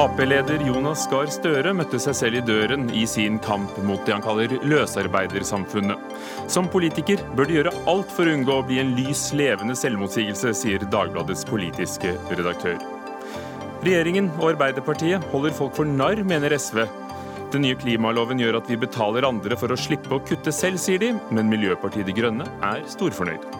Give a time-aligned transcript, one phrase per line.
[0.00, 4.22] Ap-leder Jonas Gahr Støre møtte seg selv i døren i sin kamp mot det han
[4.22, 6.12] kaller løsarbeidersamfunnet.
[6.48, 10.54] Som politiker bør du gjøre alt for å unngå å bli en lys, levende selvmotsigelse,
[10.56, 12.78] sier Dagbladets politiske redaktør.
[13.82, 16.84] Regjeringen og Arbeiderpartiet holder folk for narr, mener SV.
[17.50, 21.02] Den nye klimaloven gjør at vi betaler andre for å slippe å kutte selv, sier
[21.02, 23.59] de, men Miljøpartiet De Grønne er storfornøyd.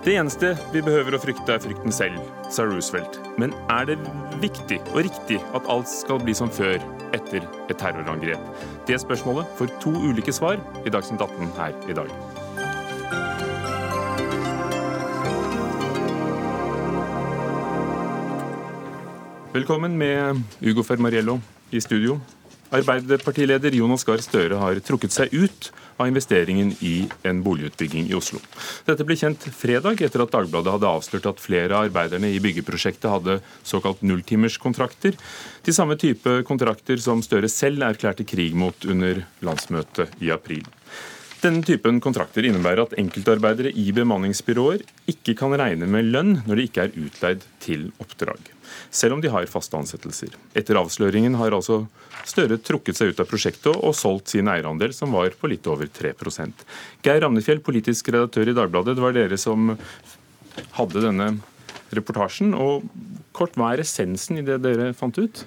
[0.00, 3.18] Det eneste vi behøver å frykte, er frykten selv, sa Roosevelt.
[3.36, 3.98] Men er det
[4.40, 6.80] viktig og riktig at alt skal bli som før
[7.12, 8.40] etter et terrorangrep?
[8.88, 10.56] Det spørsmålet får to ulike svar
[10.88, 12.08] i Dagsnytt 18 her i dag.
[19.52, 21.36] Velkommen med Ugo Fermariello
[21.76, 22.16] i studio.
[22.72, 25.68] Arbeiderpartileder Jonas Gahr Støre har trukket seg ut
[26.00, 26.94] av investeringen i
[27.28, 28.40] en boligutbygging i Oslo.
[28.88, 33.10] Dette ble kjent fredag etter at Dagbladet hadde avslørt at flere av arbeiderne i byggeprosjektet
[33.12, 35.18] hadde såkalt nulltimerskontrakter.
[35.66, 40.64] De samme type kontrakter som Støre selv erklærte krig mot under landsmøtet i april.
[41.40, 46.66] Denne typen kontrakter innebærer at enkeltarbeidere i bemanningsbyråer ikke kan regne med lønn når de
[46.68, 48.52] ikke er utleid til oppdrag
[48.90, 50.34] selv om de har faste ansettelser.
[50.54, 51.84] Etter avsløringen har altså
[52.28, 55.88] Støre trukket seg ut av prosjektet og solgt sin eierandel, som var på litt over
[55.88, 56.12] 3
[57.02, 59.72] Geir Ramnefjell, politisk redaktør i Dagbladet, det var dere som
[60.76, 61.30] hadde denne
[61.96, 62.52] reportasjen.
[62.54, 62.84] og
[63.32, 65.44] Kort, hva er essensen i det dere fant ut?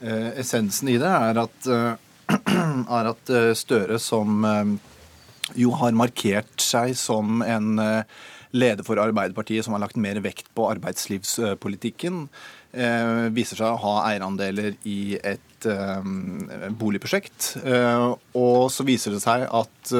[0.00, 2.32] Eh, essensen i det er at, uh,
[2.98, 4.72] er at uh, Støre, som uh,
[5.54, 7.76] jo har markert seg som en
[8.56, 12.55] leder for Arbeiderpartiet, som har lagt mer vekt på arbeidslivspolitikken, Eh,
[13.34, 16.10] viser seg å ha eierandeler i et eh,
[16.76, 17.56] boligprosjekt.
[17.64, 19.96] Eh, og så viser det seg at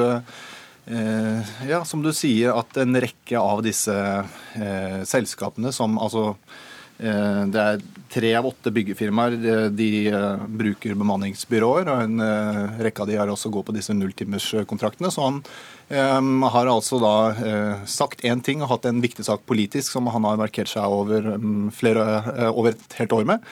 [1.67, 3.91] ja, som du sier, at en rekke av disse
[5.11, 11.91] selskapene som altså Eh, det er tre av åtte byggefirmaer de, de uh, bruker bemanningsbyråer.
[11.91, 12.23] og En
[12.81, 15.11] rekke av de har også gått på disse nulltimerskontraktene.
[15.13, 15.43] Så han
[16.51, 17.13] har altså da
[17.87, 21.29] sagt én ting og hatt en viktig sak politisk som han har markert seg over,
[21.37, 22.07] um, flere,
[22.49, 23.45] over et helt år med.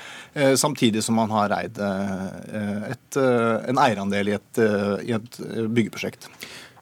[0.57, 4.61] samtidig som han har eid et, en eierandel i et,
[5.05, 6.27] i et byggeprosjekt.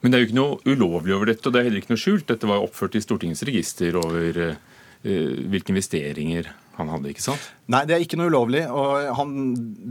[0.02, 2.02] Men det er jo ikke noe ulovlig over dette, og det er heller ikke noe
[2.02, 2.26] skjult.
[2.28, 4.56] Dette var oppført i Stortingets register over Eh,
[5.04, 6.48] hvilke investeringer
[6.78, 7.42] han hadde, ikke sant?
[7.70, 8.64] Nei, det er ikke noe ulovlig.
[8.70, 9.34] og han,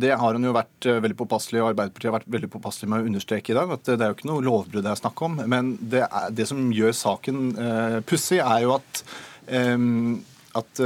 [0.04, 3.04] Det har han jo vært eh, veldig påpasselig og Arbeiderpartiet har vært veldig påpasselig med
[3.04, 3.76] å understreke i dag.
[3.76, 5.38] at Det er jo ikke noe lovbrudd det er snakk om.
[5.50, 9.04] Men det, er, det som gjør saken eh, pussig, er jo at,
[9.48, 9.78] eh,
[10.60, 10.84] at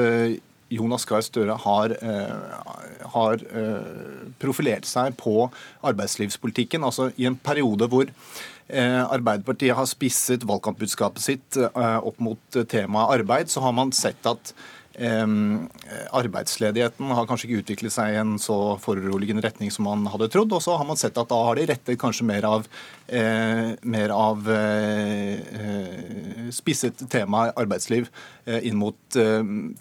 [0.78, 2.70] Jonas Gahr Støre har, eh,
[3.16, 5.50] har eh, profilert seg på
[5.88, 6.86] arbeidslivspolitikken.
[6.86, 13.20] Altså i en periode hvor Eh, Arbeiderpartiet har spisset valgkampbudskapet sitt eh, opp mot temaet
[13.20, 14.52] arbeid, så har man sett at
[14.98, 20.56] arbeidsledigheten har kanskje ikke utviklet seg i en så foruroligende retning som man hadde trodd.
[20.58, 22.66] Og så har man sett at da har de rettet kanskje mer av,
[23.08, 28.10] eh, mer av eh, spisset tema arbeidsliv
[28.46, 28.96] eh, inn mot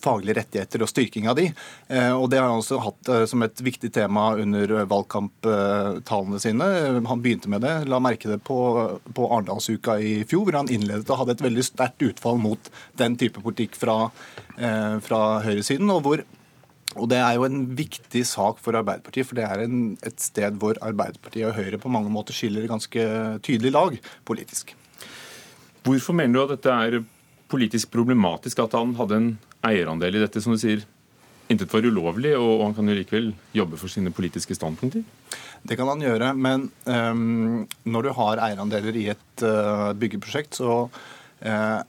[0.02, 1.48] faglige rettigheter og styrking av de.
[2.16, 6.68] Og det har han også hatt som et viktig tema under valgkamptalene sine.
[7.08, 8.58] Han begynte med det, la merke det på,
[9.16, 13.18] på Arendalsuka i fjor, hvor han innledet og hadde et veldig sterkt utfall mot den
[13.20, 13.96] type politikk fra
[14.56, 15.90] fra høyresiden.
[15.92, 16.22] og hvor
[16.96, 20.56] og Det er jo en viktig sak for Arbeiderpartiet, for det er en, et sted
[20.60, 23.02] hvor Arbeiderpartiet og Høyre på mange måter skiller ganske
[23.44, 24.72] tydelig lag politisk.
[25.86, 27.02] Hvorfor mener du at dette er
[27.52, 29.32] politisk problematisk, at han hadde en
[29.66, 30.86] eierandel i dette, som du sier?
[31.52, 35.04] Intet var ulovlig, og han kan jo likevel jobbe for sine politiske standpunkter?
[35.66, 40.86] Det kan han gjøre, men um, når du har eierandeler i et uh, byggeprosjekt, så
[40.88, 41.80] uh,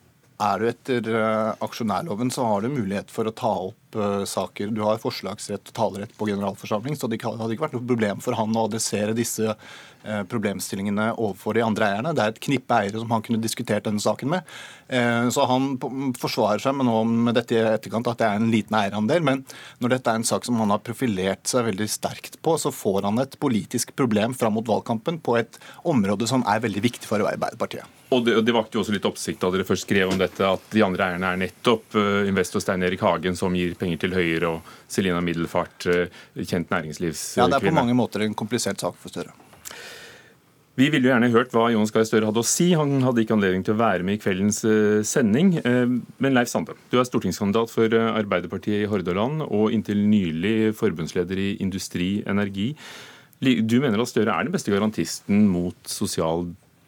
[0.44, 3.87] er du etter uh, aksjonærloven, så har du mulighet for å ta opp
[4.28, 4.72] saker.
[4.75, 8.38] Du har forslagsrett og talerett på generalforsamling, så det hadde ikke vært noe problem for
[8.38, 12.14] han å adressere disse uh, problemstillingene overfor de andre eierne.
[12.16, 14.58] Det er et knippe eiere som han kunne diskutert denne saken med.
[14.88, 15.74] Så han
[16.16, 16.88] forsvarer seg med,
[17.28, 19.19] med dette i etterkant at det er en liten eierandel.
[19.25, 19.42] Men
[19.84, 23.04] når dette er en sak som han har profilert seg veldig sterkt på, så får
[23.10, 27.19] han et politisk problem fram mot valgkampen på et område som er veldig viktig for
[27.19, 27.83] Arbeiderpartiet.
[28.16, 30.72] Og det, det vakte jo også litt oppsikt da dere først skrev om dette, at
[30.72, 31.98] de andre eierne er nettopp
[32.30, 37.45] investor Stein Erik Hagen, som gir penger til Høyre, og Selina Middelfart, uh, kjent næringslivskvinne.
[37.45, 39.35] Ja, det er på mange måter en komplisert sak for Støre.
[40.77, 42.68] Vi ville jo gjerne hørt hva Jonas Gahr Støre hadde å si.
[42.77, 45.56] Han hadde ikke anledning til å være med i kveldens uh, sending.
[45.63, 51.50] Men Leif Sande, du er stortingskandidat for Arbeiderpartiet i Hordaland og inntil nylig forbundsleder i
[51.65, 52.73] Industri Energi.
[53.41, 56.45] Du mener at Støre er den beste garantisten mot sosial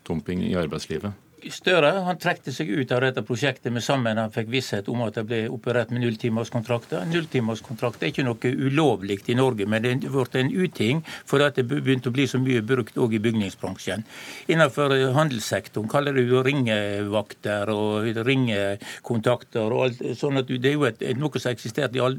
[0.10, 1.14] dumping i arbeidslivet?
[1.48, 5.16] Støre han trekte seg ut av dette prosjektet med sammen han fikk visshet om at
[5.16, 7.06] det ble operert med nulltimerskontrakter.
[7.08, 12.12] Nulltimerskontrakter er ikke noe ulovlig i Norge, men det blitt en uting fordi det begynte
[12.12, 14.04] å bli så mye brukt òg i bygningsbransjen.
[14.52, 21.04] Innenfor handelssektoren kaller jo ringevakter og ringekontakter og alt sånn at Det er jo et,
[21.16, 22.18] noe som har eksistert i all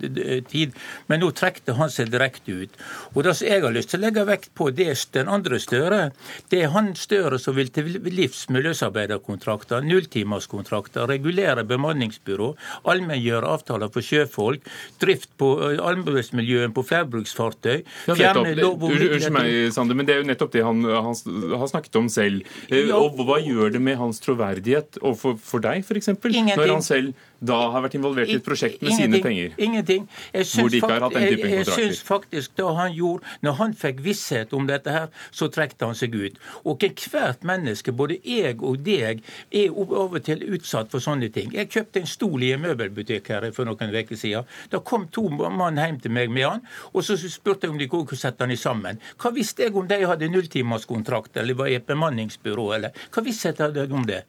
[0.48, 0.72] tid,
[1.10, 2.80] men nå trekte han seg direkte ut.
[3.14, 5.58] Og Det som jeg har lyst til å legge vekt på, det er den andre
[5.60, 6.00] Støre.
[6.48, 12.54] Det er han Støre som vil til livs med løsarbeid medarbeiderkontrakter, nulltimerskontrakter, regulere bemanningsbyrå,
[12.84, 14.66] allmenngjøre avtaler for sjøfolk,
[15.00, 20.28] drift på arbeidsmiljøet på flerbruksfartøy fjerne lov om Unnskyld meg, Sander, men det er jo
[20.28, 22.46] nettopp det han, han har snakket om selv.
[22.68, 22.98] Eh, ja.
[22.98, 27.56] Og hva gjør det med hans troverdighet overfor for deg, f.eks., når han selv da
[27.72, 29.54] har vært involvert i et prosjekt med ingenting, sine penger?
[29.56, 30.02] Ingenting.
[30.34, 30.74] Jeg syns.
[30.76, 35.48] Jeg, jeg syns faktisk da han gjorde, når han fikk visshet om dette her, så
[35.52, 36.36] trekte han seg ut.
[36.68, 41.52] Og hvert menneske, både jeg og deg, er av og til utsatt for sånne ting.
[41.56, 44.48] Jeg kjøpte en stol i en møbelbutikk her for noen uker siden.
[44.72, 47.88] Da kom to mann hjem til meg med han, og så spurte jeg om de
[47.90, 49.00] kunne sette han sammen.
[49.20, 53.54] Hva visste jeg om de hadde nulltimerskontrakt eller var i et bemanningsbyrå, eller hva visste
[53.56, 54.22] jeg om det?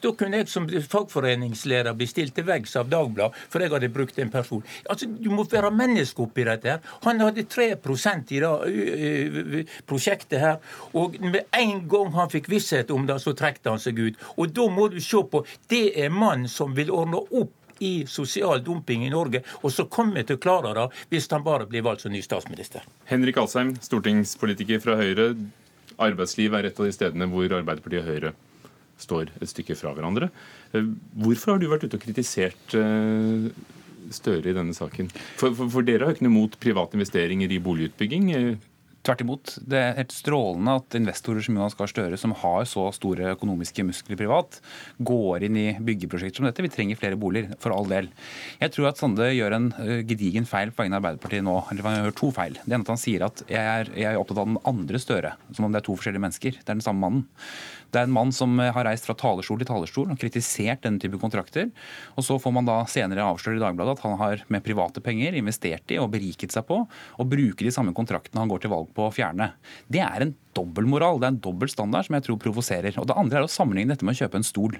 [0.00, 4.18] Da kunne jeg som fagforeningsleder bli stilt til veggs av Dagbladet, for jeg hadde brukt
[4.18, 4.64] en person.
[4.88, 6.68] Altså, Du må være menneske oppi dette.
[6.68, 6.80] her.
[7.04, 10.56] Han hadde 3% i det prosjektet her,
[10.94, 14.09] og med en gang han fikk visshet om det, så trekte han seg ut.
[14.36, 18.60] Og da må du se på Det er mann som vil ordne opp i sosial
[18.64, 21.84] dumping i Norge, og så kommer vi til å klare det hvis han bare blir
[21.86, 22.84] valgt som ny statsminister.
[23.08, 25.32] Henrik Alsheim, stortingspolitiker fra Høyre.
[26.00, 28.34] Arbeidsliv er et av de stedene hvor Arbeiderpartiet og Høyre
[29.00, 30.28] står et stykke fra hverandre.
[30.76, 30.88] Eh,
[31.24, 33.50] hvorfor har du vært ute og kritisert eh,
[34.10, 35.06] Støre i denne saken?
[35.38, 38.32] For, for, for dere har ikke noe mot private investeringer i boligutbygging.
[39.00, 39.58] Eh, Tvert imot.
[39.64, 43.84] Det er helt strålende at investorer som Jonas Gahr Støre, som har så store økonomiske
[43.84, 44.60] muskler privat,
[45.00, 46.62] går inn i byggeprosjekter som dette.
[46.62, 48.10] Vi trenger flere boliger, for all del.
[48.60, 49.70] Jeg tror at Sande gjør en
[50.06, 51.56] gedigen feil på vegne av Arbeiderpartiet nå.
[51.70, 52.58] Eller han gjør to feil.
[52.60, 55.34] Det ene at han sier at jeg er, jeg er opptatt av den andre Støre,
[55.56, 56.60] som om det er to forskjellige mennesker.
[56.60, 57.28] Det er den samme mannen.
[57.90, 61.18] Det er en mann som har reist fra talerstol til talerstol og kritisert denne type
[61.20, 61.70] kontrakter.
[62.16, 65.38] Og så får man da senere avsløre i Dagbladet at han har med private penger
[65.38, 68.92] investert i og beriket seg på, og bruker de samme kontraktene han går til valg
[68.96, 69.52] på å fjerne.
[69.90, 71.20] Det er en dobbeltmoral.
[71.20, 72.96] Det er en dobbel standard som jeg tror provoserer.
[73.00, 74.76] Og det andre er å sammenligne dette med å kjøpe en stol.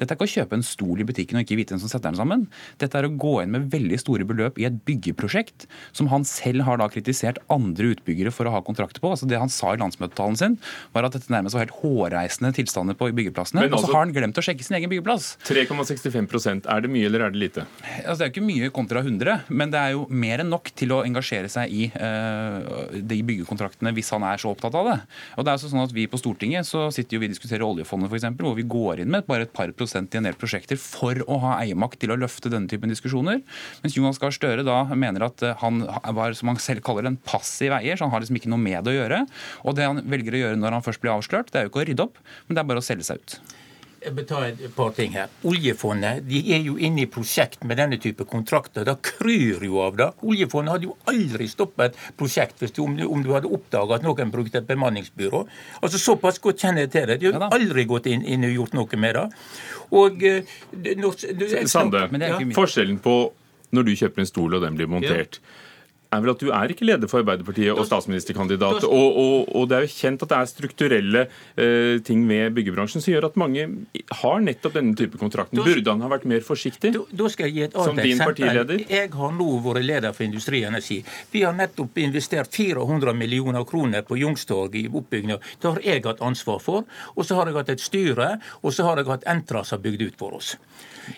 [0.00, 2.10] Dette er ikke å kjøpe en stol i butikken og ikke vite hvem som setter
[2.10, 2.46] den sammen.
[2.82, 5.66] Dette er å gå inn med veldig store beløp i et byggeprosjekt
[5.96, 9.12] som han selv har da kritisert andre utbyggere for å ha kontrakter på.
[9.12, 10.58] Altså Det han sa i landsmøtetalen sin,
[10.96, 13.66] var at dette nærmest var helt hårreisende tilstander på byggeplassene.
[13.66, 15.36] Altså, og så altså- har han glemt å sjekke sin egen byggeplass.
[15.44, 17.66] 3,65% Er det mye eller er det lite?
[18.04, 20.72] Altså, det er jo ikke mye kontra 100, men det er jo mer enn nok
[20.74, 25.01] til å engasjere seg i uh, de byggekontraktene hvis han er så opptatt av det.
[25.36, 28.10] Og det er altså sånn at Vi på Stortinget så sitter jo vi diskuterer oljefondet,
[28.10, 30.80] for eksempel, hvor vi går inn med bare et par prosent i en del prosjekter
[30.80, 33.42] for å ha eiermakt til å løfte denne typen diskusjoner.
[33.84, 35.84] Mens Jonas Gahr Støre da mener at eh, han
[36.16, 38.82] var, som han selv kaller en passiv eier, så han har liksom ikke noe med
[38.84, 39.24] det å gjøre.
[39.66, 41.84] Og det han velger å gjøre når han først blir avslørt, det er jo ikke
[41.84, 43.40] å rydde opp, men det er bare å selge seg ut.
[44.02, 45.30] Jeg vil ta et par ting her.
[45.46, 48.86] Oljefondet de er jo inne i prosjekt med denne type kontrakter.
[48.88, 50.08] Det kryr jo av det.
[50.26, 54.06] Oljefondet hadde jo aldri stoppet prosjekt hvis du, om, du, om, du hadde oppdaga at
[54.06, 55.44] noen brukte et bemanningsbyrå.
[55.80, 57.20] Altså Såpass godt kjenner jeg til det.
[57.22, 59.26] De har ja, aldri gått inn, inn, og gjort noe med det.
[60.02, 60.54] Og, uh,
[61.02, 62.40] når, Sande, ja.
[62.56, 63.16] forskjellen på
[63.72, 65.38] når du kjøper en stol og den blir montert.
[65.38, 65.61] Ja
[66.12, 68.84] er vel at du er ikke leder for Arbeiderpartiet og statsministerkandidat.
[68.88, 73.04] Og, og, og det er jo kjent at det er strukturelle uh, ting med byggebransjen
[73.04, 73.66] som gjør at mange
[74.22, 75.62] har nettopp denne type kontrakten.
[75.62, 76.92] Burde han ha vært mer forsiktig?
[76.96, 78.84] Da, da skal jeg gi et annet som din partileder?
[78.92, 81.00] Jeg har nå vært leder for Industri og Energi.
[81.32, 85.40] Vi har nettopp investert 400 millioner kroner på Youngstorget i oppbygginga.
[85.62, 86.88] Det har jeg hatt ansvar for.
[87.16, 89.86] Og så har jeg hatt et styre, og så har jeg hatt Entra som har
[89.86, 90.56] bygd ut for oss.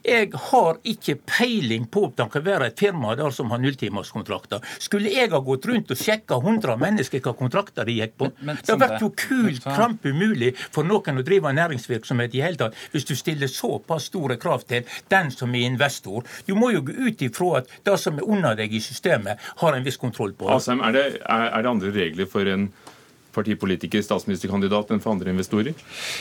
[0.05, 4.63] Jeg har ikke peiling på om det kan være et firma der som har nulltimerskontrakter.
[4.85, 8.29] Skulle jeg ha gått rundt og sjekka 100 mennesker hva kontrakter de gikk på?
[8.37, 12.43] Men, men, det har vært jo kult kramp umulig for noen å drive næringsvirksomhet i
[12.45, 16.27] hele tatt, hvis du stiller såpass store krav til den som er investor.
[16.49, 19.77] Du må jo gå ut ifra at det som er under deg i systemet, har
[19.77, 20.51] en viss kontroll på.
[20.53, 22.69] Asheim, er det, er, er det andre regler for en
[23.35, 25.75] partipolitiker, statsministerkandidat, enn for andre investorer?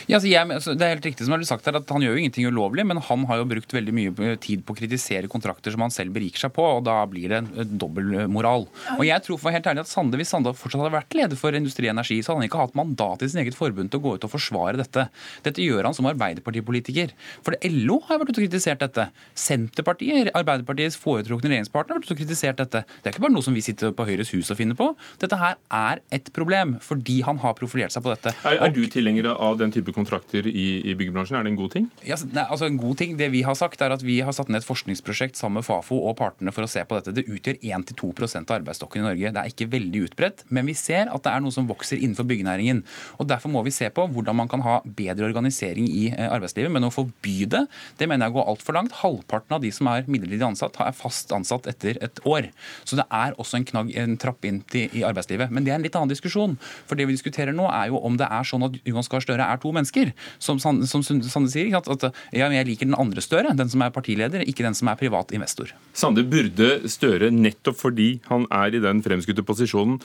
[0.08, 2.18] Ja, altså, jeg, altså, det er helt riktig som har sagt her, at Han gjør
[2.18, 5.74] jo ingenting ulovlig, men han har jo brukt veldig mye tid på å kritisere kontrakter
[5.74, 8.68] som han selv beriker seg på, og da blir det en dobbeltmoral.
[8.98, 11.56] Og jeg tror for helt ærlig at Sande, Hvis Sande fortsatt hadde vært leder for
[11.58, 14.06] Industri og Energi, så hadde han ikke hatt mandat i sin eget forbund til å
[14.06, 15.08] gå ut og forsvare dette.
[15.46, 17.14] Dette gjør han som arbeiderpartipolitiker.
[17.46, 19.08] For det LO har vært ute og kritisert dette.
[19.38, 22.84] Senterpartiet, Arbeiderpartiets foretrukne regjeringspartner, har vært ute og kritisert dette.
[23.02, 24.92] Det er ikke bare noe som vi sitter på Høyres hus og finner på.
[25.22, 26.78] Dette her er et problem.
[26.84, 28.32] for fordi han har profilert seg på dette.
[28.48, 31.36] Er, er du tilhenger av den type kontrakter i, i byggebransjen?
[31.38, 31.90] Er det en god ting?
[32.08, 33.18] Ja, nei, altså en god ting.
[33.20, 36.00] Det vi har sagt er at vi har satt ned et forskningsprosjekt sammen med Fafo
[36.08, 37.14] og partene for å se på dette.
[37.18, 39.34] Det utgjør 1-2% av arbeidsstokken i Norge.
[39.36, 42.28] Det er ikke veldig utbredt, men vi ser at det er noe som vokser innenfor
[42.30, 42.84] byggenæringen.
[43.20, 46.72] Og Derfor må vi se på hvordan man kan ha bedre organisering i eh, arbeidslivet.
[46.72, 47.66] Men å forby det,
[48.00, 48.96] det mener jeg går altfor langt.
[49.02, 52.52] Halvparten av de som er midlertidig ansatt, er fast ansatt etter et år.
[52.88, 55.52] Så det er også en, knagg, en trapp inn til, i arbeidslivet.
[55.54, 56.56] Men det er en litt annen diskusjon.
[56.90, 59.48] For det vi diskuterer nå, er jo om det er sånn at Jonas Gahr Støre
[59.48, 60.14] er to mennesker.
[60.44, 63.94] Som, som Sande sier, at, at ja, jeg liker den andre Støre, den som er
[63.96, 65.74] partileder, ikke den som er privat investor.
[65.98, 70.00] Sande, burde Støre, nettopp fordi han er i den fremskutte posisjonen,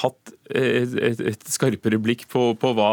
[0.00, 2.90] hatt et, et, et skarpere blikk på, på hva,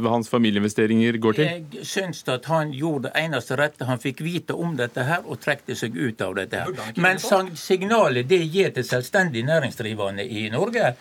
[0.00, 1.48] hva, hans familieinvesteringer går til?
[1.48, 3.88] Jeg syns at han gjorde det eneste rette.
[3.88, 6.94] Han fikk vite om dette her og trekte seg ut av dette her.
[7.00, 10.94] Men signalet det gir til selvstendig næringsdrivende i Norge,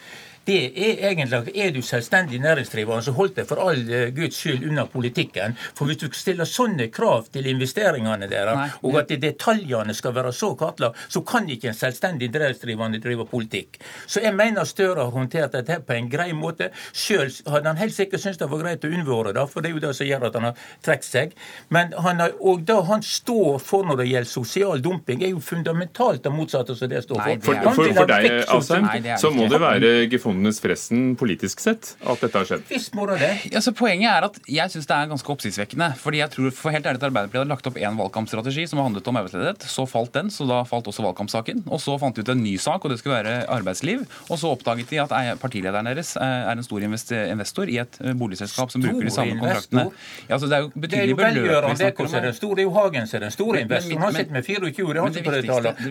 [0.48, 4.66] det er egentlig Er du selvstendig næringsdrivende, så hold deg for all eh, Guds skyld
[4.70, 5.56] unna politikken.
[5.76, 10.54] For hvis du stiller sånne krav til investeringene deres, og at detaljene skal være så
[10.60, 13.80] kartlagt, så kan ikke en selvstendig næringsdrivende drive politikk.
[14.08, 16.70] Så jeg mener Støre har håndtert dette på en grei måte.
[16.94, 19.78] Sjøl hadde han helt sikkert syntes det var greit å unnvære det, for det er
[19.78, 21.38] jo det som gjør at han har trukket seg.
[21.70, 25.44] Men han har, og det han står for når det gjelder sosial dumping, er jo
[25.44, 27.30] fundamentalt det motsatte som det står for.
[27.30, 31.60] Nei, det for, for, for, deg, Asheim, så må det være gefunnet Fondenes fressen politisk
[31.60, 32.62] sett at dette har skjedd?
[32.70, 33.18] Visst må det
[33.52, 35.90] ja, så Poenget er at jeg syns det er ganske oppsiktsvekkende.
[36.00, 39.08] fordi jeg tror for helt ærlig at Arbeiderpartiet hadde lagt opp én valgkampstrategi som handlet
[39.12, 39.66] om arbeidsledighet.
[39.68, 41.66] Så falt den, så da falt også valgkampsaken.
[41.68, 44.06] Og så fant de ut en ny sak, og det skulle være arbeidsliv.
[44.30, 48.72] Og så oppdaget de at partilederen deres er en stor investor i et eh, boligselskap
[48.72, 49.90] som bruker de samme kontraktene.
[50.28, 52.16] Ja, altså det er jo betydelig beløp vi snakker om.
[52.16, 54.04] Det er jo Hagen som er den store investoren.
[54.08, 55.24] Han sitter med 24 det, det,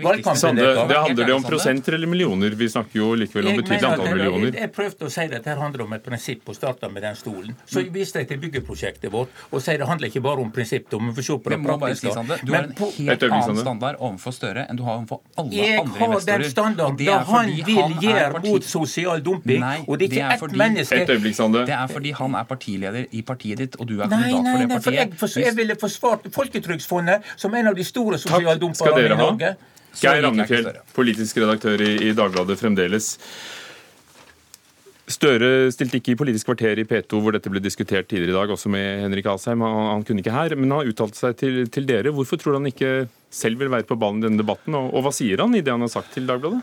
[0.09, 2.57] viktigste, det, det handler det om prosenter eller millioner?
[2.59, 4.61] Vi snakker jo likevel om betydelig antall millioner millioner.
[4.61, 7.57] Jeg prøvde å si at dette handler om et prinsipp, og starta med den stolen.
[7.67, 10.89] Så jeg viste jeg til byggeprosjektet vårt og sier det handler ikke bare om prinsipp.
[10.93, 12.13] Vi får se på det praktiske.
[12.15, 15.79] Si, du har en helt annen standard overfor Støre enn du har overfor alle jeg
[15.81, 16.29] andre investorer.
[16.29, 19.63] Jeg har den standarden da han vil gjøre mot sosial dumping.
[19.63, 21.65] Nei, og det er ikke ett menneske Et øyeblikk, Sande.
[21.67, 24.69] Det er fordi han er partileder i partiet ditt, og du er kandidat for det
[24.69, 24.85] partiet.
[24.85, 29.55] For jeg, for, jeg ville forsvart Folketrygdfondet som en av de store sosialdumperne i Norge.
[29.99, 33.17] Geir Ramnefjell, politisk redaktør i, i Dagbladet fremdeles.
[35.09, 38.51] Støre stilte ikke i Politisk kvarter i P2 hvor dette ble diskutert tidligere i dag,
[38.53, 39.63] også med Henrik Asheim.
[39.65, 42.13] Han, han kunne ikke her, men han uttalte seg til, til, dere.
[42.13, 45.13] Hvorfor tror han ikke selv vil være på ballen i denne debatten, og, og hva
[45.15, 46.63] sier han i det han har sagt til Dagbladet?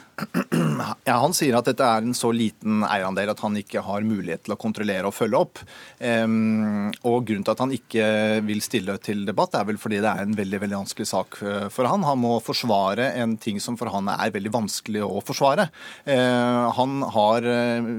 [1.06, 4.46] Ja, Han sier at dette er en så liten eierandel at han ikke har mulighet
[4.46, 5.62] til å kontrollere og følge opp.
[6.00, 8.08] Um, og Grunnen til at han ikke
[8.46, 11.68] vil stille til debatt, er vel fordi det er en veldig veldig vanskelig sak eh,
[11.74, 12.06] for han.
[12.08, 15.70] Han må forsvare en ting som for han er veldig vanskelig å forsvare.
[16.08, 17.92] Uh, han har uh,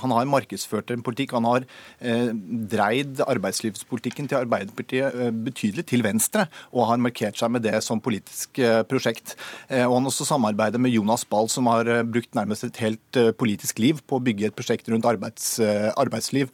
[0.00, 1.34] han har markedsført en politikk.
[1.36, 1.66] Han har
[2.00, 2.30] eh,
[2.70, 8.02] dreid arbeidslivspolitikken til Arbeiderpartiet eh, betydelig til venstre, og har markert seg med det som
[8.02, 9.34] politisk eh, prosjekt.
[9.68, 13.20] Eh, og Han også samarbeider med Jonas Ball, som har eh, brukt nærmest et helt
[13.20, 15.58] eh, politisk liv på å bygge et prosjekt rundt arbeids,
[16.00, 16.50] arbeidsliv.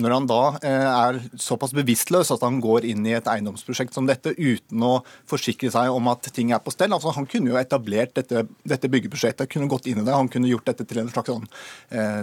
[0.00, 4.34] Når han da er såpass bevisstløs at han går inn i et eiendomsprosjekt som dette
[4.36, 4.94] uten å
[5.30, 8.90] forsikre seg om at ting er på stell altså Han kunne jo etablert dette, dette
[8.90, 10.14] byggeprosjektet, kunne gått inn i det.
[10.14, 11.46] Han kunne gjort dette til en slags sånn,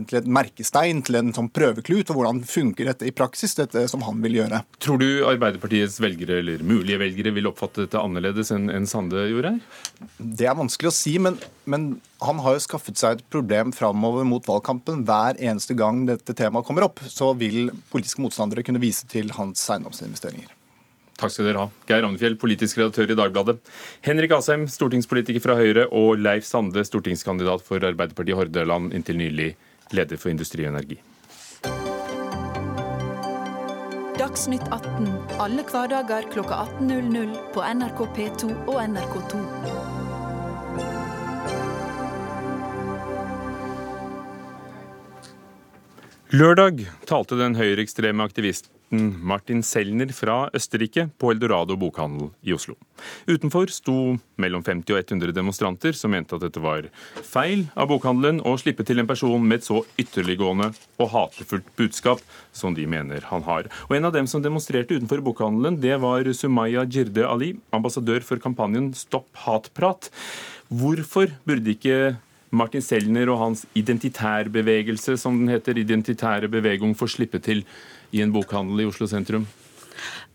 [0.07, 3.87] til et merke merkestein til en sånn prøveklut for hvordan funker dette i praksis, dette
[3.89, 4.63] som han vil gjøre.
[4.79, 9.55] Tror du Arbeiderpartiets velgere, eller mulige velgere, vil oppfatte dette annerledes enn en Sande gjorde
[9.55, 9.59] her?
[10.17, 14.25] Det er vanskelig å si, men, men han har jo skaffet seg et problem framover
[14.27, 15.03] mot valgkampen.
[15.07, 19.63] Hver eneste gang dette temaet kommer opp, så vil politiske motstandere kunne vise til hans
[19.69, 20.57] eiendomsinvesteringer.
[21.21, 21.81] Takk skal dere ha.
[21.85, 23.59] Geir Ragnefjell, politisk redaktør i Dagbladet.
[24.01, 29.51] Henrik Asheim, stortingspolitiker fra Høyre, og Leif Sande, stortingskandidat for Arbeiderpartiet Hordaland inntil nylig
[29.93, 30.97] leder for Industri og Energi.
[34.21, 35.07] Dagsnytt 18
[35.41, 39.41] alle hverdager klokka 18.00 på NRK P2 og NRK2.
[46.31, 52.75] Lørdag talte den høyreekstreme aktivisten journalisten Martin Selner fra Østerrike på Eldorado bokhandel i Oslo.
[53.27, 56.89] Utenfor sto mellom 50 og 100 demonstranter som mente at dette var
[57.23, 62.21] feil av bokhandelen å slippe til en person med et så ytterliggående og hatefullt budskap
[62.51, 63.69] som de mener han har.
[63.89, 68.37] Og En av dem som demonstrerte utenfor bokhandelen, det var Sumaya Jirde Ali, ambassadør for
[68.37, 70.09] kampanjen Stopp hatprat.
[70.69, 72.17] Hvorfor burde ikke
[72.51, 77.63] Martin Selner og hans identitærbevegelse, som den heter, identitære bevegung, få slippe til
[78.11, 79.47] i en bokhandel i Oslo sentrum?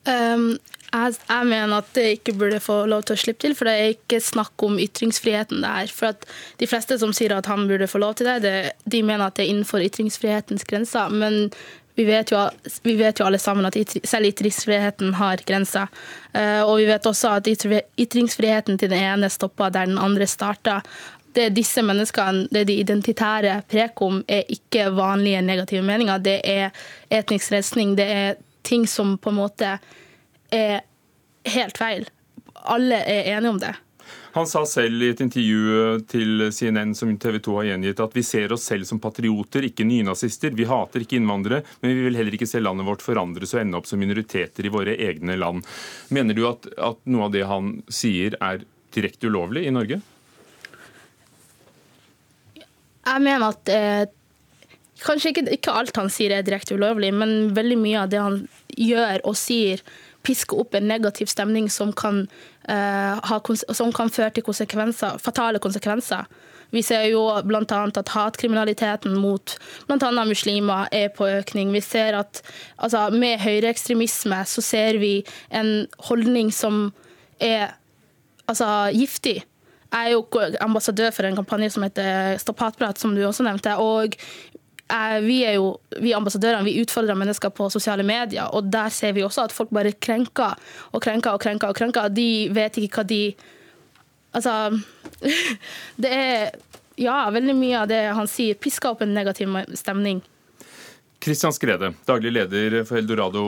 [0.06, 0.56] Um,
[0.96, 3.74] Jeg, jeg, mener at det ikke burde få lov til å slippe til, for det
[3.74, 5.90] er ikke snakk om ytringsfriheten det her.
[5.92, 6.28] For at
[6.60, 8.54] De fleste som sier at han burde få lov til det, det
[8.84, 11.10] de mener at det er innenfor ytringsfrihetens grenser.
[11.10, 11.50] Men
[11.96, 12.42] vi vet, jo,
[12.84, 15.88] vi vet jo alle sammen at selv ytringsfriheten har grenser.
[16.36, 20.84] Eh, og vi vet også at ytringsfriheten til den ene stopper der den andre starter.
[21.36, 26.22] Det er disse menneskene, det er de identitære prekom, er ikke vanlige negative meninger.
[26.24, 26.70] Det er
[27.12, 27.92] etnisk rensning.
[27.98, 29.74] Det er ting som på en måte
[30.54, 30.78] er
[31.52, 32.06] helt feil.
[32.64, 33.74] Alle er enige om det.
[34.36, 38.24] Han sa selv i et intervju til CNN som TV 2 har gjengitt, at vi
[38.24, 40.52] ser oss selv som patrioter, ikke nynazister.
[40.56, 43.80] Vi hater ikke innvandrere, men vi vil heller ikke se landet vårt forandres og ende
[43.80, 45.64] opp som minoriteter i våre egne land.
[46.12, 48.64] Mener du at, at noe av det han sier er
[48.96, 50.02] direkte ulovlig i Norge?
[53.06, 54.06] Jeg mener at eh,
[55.04, 58.42] kanskje ikke, ikke alt han sier er direkte ulovlig, men veldig mye av det han
[58.76, 59.82] gjør og sier,
[60.26, 62.24] pisker opp en negativ stemning som kan,
[62.68, 66.26] eh, ha, som kan føre til konsekvenser, fatale konsekvenser.
[66.74, 67.62] Vi ser jo bl.a.
[67.62, 69.54] at hatkriminaliteten mot
[69.86, 70.24] bl.a.
[70.26, 71.70] muslimer er på økning.
[71.72, 72.42] Vi ser at
[72.76, 75.20] altså, Med høyreekstremisme så ser vi
[75.54, 76.90] en holdning som
[77.38, 77.76] er
[78.48, 79.44] altså, giftig.
[79.96, 80.26] Jeg er jo
[80.60, 83.72] ambassadør for en kampanje som heter Stopp hatprat, som du også nevnte.
[83.80, 84.18] og
[84.86, 89.16] Eh, vi er jo, vi ambassadørene vi utfordrer mennesker på sosiale medier, og der ser
[89.16, 90.54] vi også at folk bare krenker
[90.92, 91.68] og krenker og krenker.
[91.68, 92.08] og krenker.
[92.08, 93.22] De vet ikke hva de
[94.36, 94.52] Altså
[96.02, 96.50] Det er
[97.00, 100.20] ja, veldig mye av det han sier, pisker opp en negativ stemning.
[101.20, 103.42] Kristian Skrede, daglig leder for Eldorado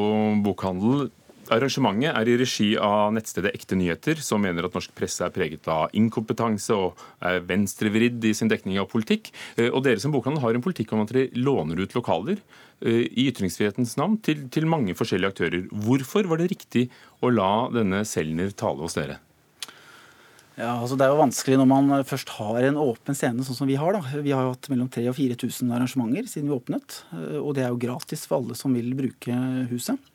[0.45, 1.11] bokhandel.
[1.49, 5.69] Arrangementet er i regi av nettstedet Ekte nyheter, som mener at norsk presse er preget
[5.73, 9.31] av inkompetanse og er venstrevridd i sin dekning av politikk.
[9.57, 13.07] Eh, og dere som bokhandel har en politikk om at dere låner ut lokaler eh,
[13.09, 15.65] i ytringsfrihetens navn til, til mange forskjellige aktører.
[15.87, 16.89] Hvorfor var det riktig
[17.25, 19.17] å la denne Selner tale hos dere?
[20.59, 23.69] Ja, altså Det er jo vanskelig når man først har en åpen scene sånn som
[23.71, 23.95] vi har.
[23.95, 24.21] da.
[24.21, 27.01] Vi har jo hatt mellom 3000 og 4000 arrangementer siden vi åpnet.
[27.15, 29.41] Eh, og det er jo gratis for alle som vil bruke
[29.73, 30.08] huset.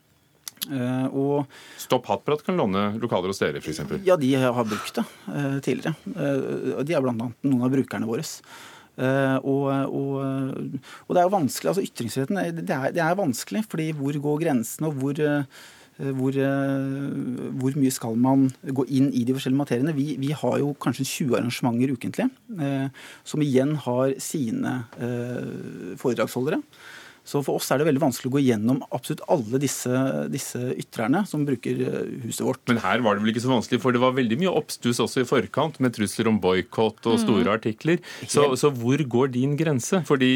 [0.72, 1.50] Eh, og,
[1.82, 3.82] Stopp hatprat kan låne lokaler hos dere, f.eks.?
[4.05, 5.96] Ja, de har brukt det uh, tidligere.
[6.15, 7.13] Uh, de er bl.a.
[7.17, 8.24] noen av brukerne våre.
[8.93, 13.88] Og, og, og, det er jo vanskelig, altså Ytringsfriheten det er, det er vanskelig, fordi
[13.97, 15.17] hvor går grensene, og hvor,
[16.19, 16.38] hvor,
[17.58, 19.95] hvor, mye skal man gå inn i de forskjellige materiene?
[19.97, 22.30] Vi, vi har jo kanskje 20 arrangementer ukentlig,
[23.26, 24.76] som igjen har sine
[25.97, 26.62] foredragsholdere.
[27.23, 29.99] Så for oss er det veldig vanskelig å gå gjennom absolutt alle disse,
[30.31, 32.63] disse ytrerne som bruker eh, huset vårt.
[32.67, 35.23] Men her var det vel ikke så vanskelig, for det var veldig mye oppstuss også
[35.23, 37.53] i forkant, med trusler om boikott og store mm.
[37.55, 38.03] artikler.
[38.27, 40.03] Så, så hvor går din grense?
[40.07, 40.33] Fordi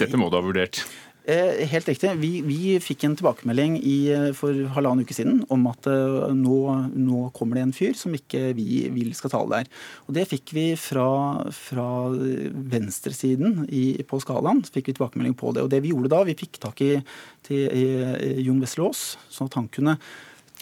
[0.00, 0.80] dette må du ha vurdert?
[1.24, 2.10] Eh, helt riktig.
[2.18, 6.56] Vi, vi, fikk en tilbakemelding i, eh, for halvannen uke siden om at eh, nå,
[6.98, 9.70] nå, kommer det en fyr som ikke vi vil skal tale der.
[10.08, 11.06] Og Det fikk vi fra,
[11.54, 14.64] fra venstresiden i, på skalaen.
[14.66, 15.62] fikk vi tilbakemelding på det.
[15.62, 16.96] Og det Vi gjorde da, vi fikk tak i,
[17.46, 19.98] til, i Jon Wessel Aas, sånn at han kunne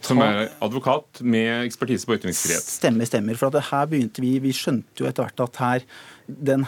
[0.00, 2.64] som er advokat med ekspertise på ytringsfrihet.
[2.64, 3.36] Stemmer, stemmer.
[3.36, 5.84] For her begynte vi, vi skjønte jo etter hvert at her,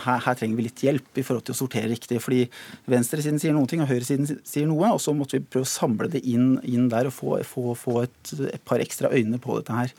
[0.05, 2.21] her, her, trenger vi litt hjelp i forhold til å sortere riktig.
[2.23, 2.45] fordi
[2.91, 4.93] Venstresiden sier noen ting, og høyresiden sier noe.
[4.93, 8.03] Og så måtte vi prøve å samle det inn, inn der og få, få, få
[8.05, 9.97] et, et, par ekstra øyne på dette her.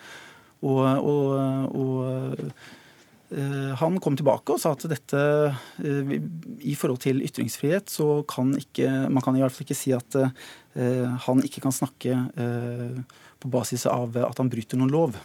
[0.63, 2.45] Og, og, og
[3.35, 5.19] uh, han kom tilbake og sa at dette
[5.51, 6.13] uh,
[6.63, 10.15] I forhold til ytringsfrihet så kan ikke Man kan i hvert fall ikke si at
[10.15, 12.15] uh, han ikke kan snakke
[13.43, 15.19] på basis av at han bryter noen lov.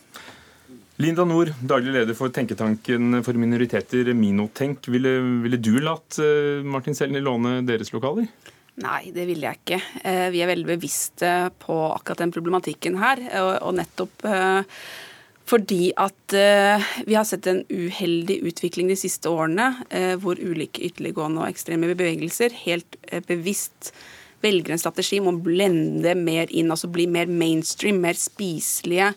[0.98, 4.88] Linda Nord, daglig leder for tenketanken for minoriteter, Minotenk.
[4.90, 5.12] Ville,
[5.44, 8.26] ville du latt eh, Martin Selny låne deres lokaler?
[8.82, 9.78] Nei, det ville jeg ikke.
[10.02, 11.30] Eh, vi er veldig bevisste
[11.62, 13.22] på akkurat den problematikken her.
[13.62, 14.82] Og nettopp eh,
[15.48, 16.34] fordi at
[17.06, 19.70] vi har sett en uheldig utvikling de siste årene,
[20.20, 23.94] hvor ulike ytterliggående og ekstreme bevegelser helt bevisst
[24.44, 29.14] velger en strategi om å blende mer inn, altså bli mer mainstream, mer spiselige.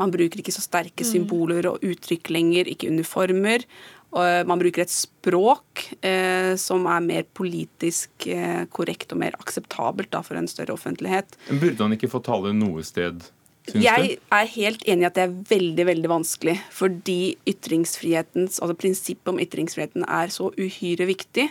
[0.00, 1.08] Man bruker ikke så sterke mm.
[1.08, 3.66] symboler og uttrykk lenger, ikke uniformer.
[4.12, 10.12] Og man bruker et språk eh, som er mer politisk eh, korrekt og mer akseptabelt
[10.12, 11.38] da, for en større offentlighet.
[11.48, 13.24] Burde han ikke få tale noe sted?
[13.70, 16.56] Jeg er helt enig i at det er veldig veldig vanskelig.
[16.74, 21.46] Fordi ytringsfrihetens, altså prinsippet om ytringsfriheten er så uhyre viktig.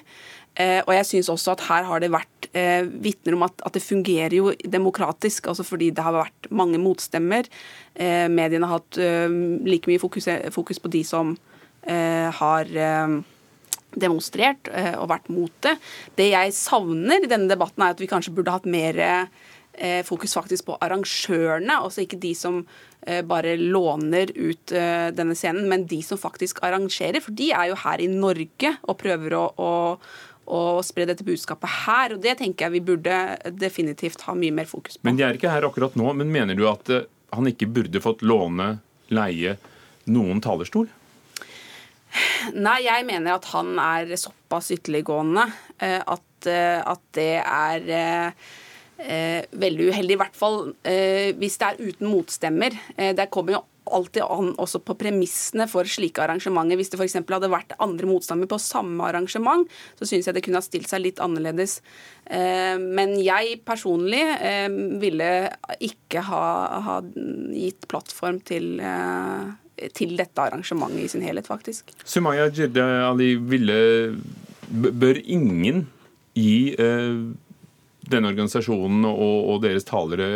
[0.60, 3.74] Eh, og jeg syns også at her har det vært eh, vitner om at, at,
[3.76, 7.48] det fungerer jo demokratisk, altså fordi det har vært mange motstemmer.
[7.96, 9.32] Eh, mediene har hatt eh,
[9.68, 11.36] like mye fokus, fokus, på de som
[11.82, 12.68] har
[13.98, 15.72] demonstrert og vært mot det.
[16.14, 19.00] Det jeg savner i denne debatten, er at vi kanskje burde hatt mer
[20.06, 22.60] fokus faktisk på arrangørene, altså ikke de som
[23.26, 24.76] bare låner ut
[25.18, 27.18] denne scenen, men de som faktisk arrangerer.
[27.26, 29.72] For de er jo her i Norge og prøver å, å,
[30.52, 32.16] å spre dette budskapet her.
[32.16, 33.18] Og det tenker jeg vi burde
[33.56, 35.06] definitivt ha mye mer fokus på.
[35.08, 36.12] Men de er ikke her akkurat nå.
[36.20, 38.74] Men mener du at eh, han ikke burde fått låne,
[39.12, 39.58] leie
[40.12, 40.90] noen talerstol?
[42.58, 45.46] Nei, jeg mener at han er såpass ytterliggående
[45.80, 48.36] eh, at, eh, at det er
[49.02, 50.14] veldig uheldig.
[50.14, 50.58] I hvert fall
[51.42, 52.76] hvis det er uten motstemmer.
[52.98, 56.78] Eh, det kommer jo alltid an også på premissene for slike arrangementer.
[56.80, 57.18] Hvis det f.eks.
[57.18, 59.66] hadde vært andre motstandere på samme arrangement,
[60.00, 61.80] så syns jeg det kunne ha stilt seg litt annerledes.
[62.26, 64.70] Eh, men jeg personlig eh,
[65.02, 65.32] ville
[65.82, 66.44] ikke ha,
[66.88, 69.50] ha gitt plattform til eh,
[69.98, 71.88] til dette arrangementet i sin helhet, faktisk.
[72.06, 73.80] Sumaya Jirde Ali, ville,
[74.70, 75.88] bør ingen
[76.38, 80.28] gi denne organisasjonen og, og deres talere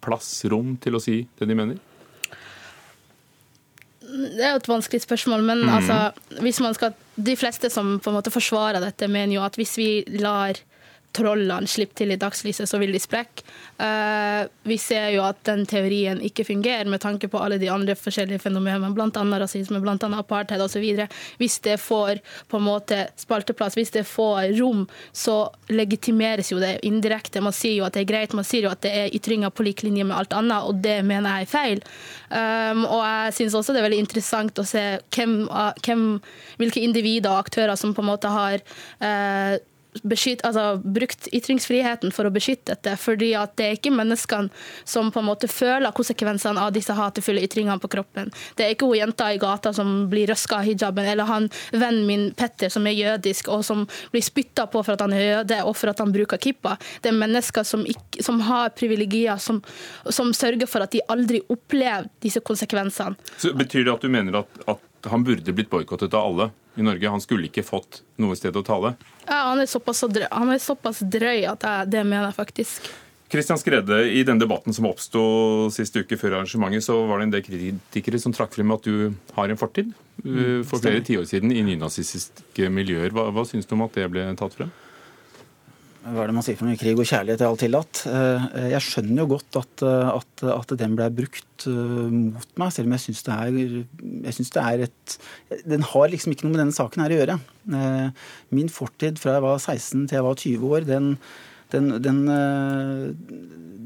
[0.00, 1.82] plass, rom, til å si det de mener?
[4.14, 5.72] Det er jo et vanskelig spørsmål, men mm.
[5.74, 9.58] altså, hvis man skal, de fleste som på en måte forsvarer dette, mener jo at
[9.58, 9.88] hvis vi
[10.22, 10.60] lar
[11.14, 13.44] trollene slipper til i dagslyset, så vil de sprekke.
[13.74, 17.96] Uh, vi ser jo at den teorien ikke fungerer med tanke på alle de andre
[17.98, 19.24] forskjellige fenomenene, bl.a.
[19.42, 19.96] rasisme, bl.a.
[20.18, 20.84] apartheid osv.
[21.40, 26.76] Hvis det får på en måte spalteplass, hvis det får rom, så legitimeres jo det
[26.86, 27.42] indirekte.
[27.44, 29.66] Man sier jo at det er greit, man sier jo at det er ytringer på
[29.66, 31.84] lik linje med alt annet, og det mener jeg er feil.
[32.30, 35.44] Um, og jeg syns også det er veldig interessant å se hvem,
[35.84, 36.08] hvem,
[36.62, 38.62] hvilke individer og aktører som på en måte har
[39.02, 39.54] uh,
[40.02, 42.96] beskytt, altså, brukt ytringsfriheten for å beskytte dette.
[43.00, 44.50] fordi at det er ikke menneskene
[44.84, 48.32] som på en måte føler konsekvensene av disse hatefulle ytringene på kroppen.
[48.56, 52.06] Det er ikke hun jenta i gata som blir røska av hijaben, eller han vennen
[52.06, 55.60] min Petter som er jødisk og som blir spytta på for at han er jøde
[55.64, 56.76] og for at han bruker kippa.
[57.02, 59.62] Det er mennesker som, ikke, som har privilegier, som,
[60.10, 63.14] som, sørger for at de aldri opplever disse konsekvensene.
[63.38, 66.50] Så Betyr det at du mener at, at han burde blitt boikottet av alle?
[66.74, 67.08] i Norge.
[67.08, 68.94] Han skulle ikke fått noe sted å tale.
[69.26, 72.92] Ja, Han er såpass drøy, er såpass drøy at jeg, det mener jeg faktisk.
[73.30, 75.22] Kristian Skrede, I den debatten som oppsto
[75.74, 79.14] sist uke før arrangementet, så var det en del kritikere som trakk frem at du
[79.34, 79.90] har en fortid
[80.26, 83.10] uh, for flere tiår siden i nynazistiske miljøer.
[83.16, 84.70] Hva, hva syns du om at det ble tatt frem?
[86.04, 88.02] Hva er det man sier for noe, krig og kjærlighet er alt tillatt.
[88.10, 88.42] Eh,
[88.74, 92.90] jeg skjønner jo godt at, eh, at, at den ble brukt eh, mot meg, selv
[92.90, 93.38] om jeg syns det,
[94.26, 95.16] det, er et
[95.64, 97.38] Den har liksom ikke noe med denne saken her å gjøre.
[98.52, 101.10] Min fortid fra jeg var 16 til jeg var 20 år, den,
[101.72, 102.22] den, den,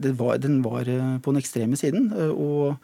[0.03, 2.11] den var, var, på den ekstreme siden.
[2.35, 2.75] Og,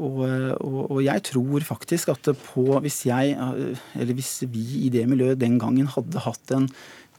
[0.00, 5.04] og, og, og, jeg tror faktisk at på, hvis jeg, eller hvis vi i det
[5.10, 6.70] miljøet den gangen hadde hatt en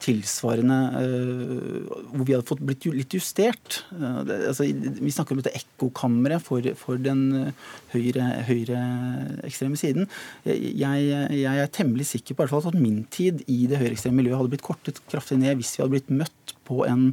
[0.03, 3.79] tilsvarende eh, Hvor vi hadde fått blitt litt justert.
[3.91, 10.09] Det, altså, vi snakker om dette ekkokammeret for, for, den eh, høyre, høyreekstreme siden.
[10.45, 14.65] Jeg, jeg, er temmelig sikker på at min tid i det høyreekstreme miljøet hadde blitt
[14.65, 17.11] kortet kraftig ned hvis vi hadde blitt møtt på en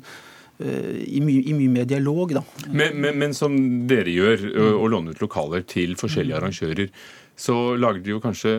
[0.62, 2.36] i mye, i mye mer dialog.
[2.36, 2.42] Da.
[2.68, 3.56] Men, men, men, som
[3.90, 4.44] dere gjør,
[4.78, 6.92] å låne ut lokaler til forskjellige arrangører,
[7.34, 8.52] så lager dere jo kanskje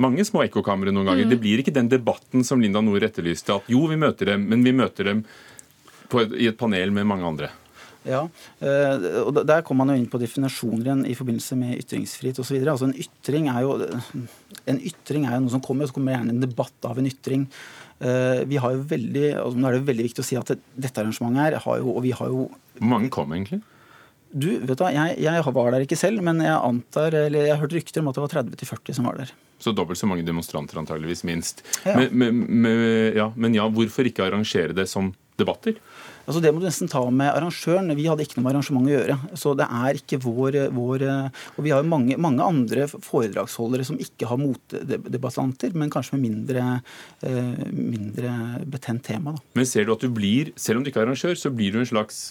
[0.00, 1.26] mange små ekkokamre noen ganger.
[1.26, 1.32] Mm.
[1.32, 4.64] Det blir ikke den debatten som Linda Nord etterlyste, at jo, vi møter dem, men
[4.64, 5.24] vi møter dem
[6.12, 7.50] et, i et panel med mange andre.
[8.02, 8.24] Ja,
[8.58, 12.56] eh, og Der kommer man jo inn på definisjoner igjen i forbindelse med ytringsfrihet osv.
[12.58, 13.76] Altså en ytring er jo
[14.66, 17.06] en ytring er jo noe som kommer, og så kommer gjerne en debatt av en
[17.06, 17.46] ytring.
[18.02, 20.98] Eh, vi har jo veldig, altså Nå er det veldig viktig å si at dette
[20.98, 22.48] arrangementet her har jo, og vi har jo
[22.80, 23.60] Hvor mange kom egentlig?
[24.32, 27.60] Du, vet du, jeg, jeg var der ikke selv, men jeg antar, eller jeg har
[27.60, 29.34] hørt rykter om at det var 30-40 som var der.
[29.62, 31.62] Så dobbelt så mange demonstranter antageligvis, minst.
[31.86, 31.96] Ja.
[32.00, 35.78] Men, men, men, ja, men ja, hvorfor ikke arrangere det som debatter?
[36.22, 37.90] Altså Det må du nesten ta med arrangøren.
[37.98, 39.16] Vi hadde ikke noe med arrangement å gjøre.
[39.38, 43.98] Så det er ikke vår, vår Og vi har jo mange, mange, andre foredragsholdere som
[44.02, 46.68] ikke har motdebattanter, men kanskje med mindre,
[47.26, 48.36] eh, mindre
[48.70, 49.34] betent tema.
[49.34, 49.42] Da.
[49.58, 51.82] Men ser du at du blir, selv om du ikke er arrangør, så blir du
[51.82, 52.22] en slags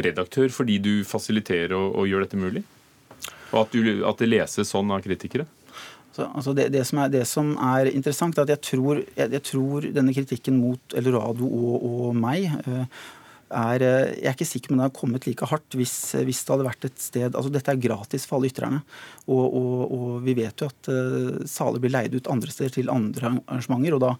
[0.00, 2.64] redaktør fordi du fasiliterer og, og gjør dette mulig?
[3.50, 5.46] Og at, du, at, det leses sånn av kritikere?
[6.10, 9.30] Så, altså det, det, som er, det, som er, interessant, er at jeg tror, jeg,
[9.36, 12.82] jeg tror denne kritikken mot Eldorado og, og meg uh,
[13.50, 16.42] er, eh, jeg er ikke sikker på om det har kommet like hardt hvis, hvis,
[16.46, 18.80] det hadde vært et sted altså Dette er gratis for alle ytrerne.
[19.26, 22.92] Og, og, og vi vet jo at uh, saler blir leid ut andre steder til
[22.92, 23.98] andre arrangementer.
[24.02, 24.14] da,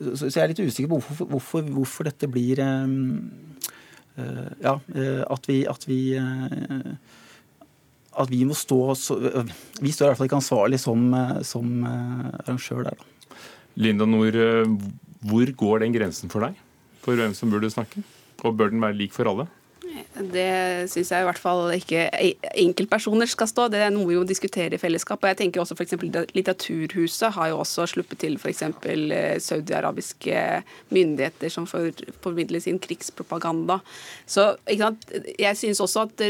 [0.00, 3.28] så, så jeg er litt usikker på hvorfor, hvorfor, hvorfor dette blir um,
[4.16, 6.92] uh, ja, uh, at vi, at vi eh,
[8.18, 8.78] at vi må stå
[9.78, 11.04] Vi står i hvert fall ikke ansvarlig som,
[11.46, 12.98] som arrangør der.
[12.98, 13.36] Da.
[13.78, 14.34] Linda Nord,
[15.30, 16.58] hvor går den grensen for deg?
[17.04, 18.02] For hvem som burde snakke?
[18.44, 19.46] Og bør den være lik for alle?
[20.32, 22.06] Det syns jeg i hvert fall ikke
[22.60, 23.68] enkeltpersoner skal stå.
[23.72, 25.22] Det er noe vi må diskutere i fellesskap.
[25.22, 25.96] Og jeg tenker også f.eks.
[26.36, 28.62] Litteraturhuset har jo også sluppet til f.eks.
[28.62, 30.62] saudiarabiske saudi-arabiske
[30.94, 33.80] myndigheter som formidler sin krigspropaganda.
[34.26, 36.24] Så jeg syns også at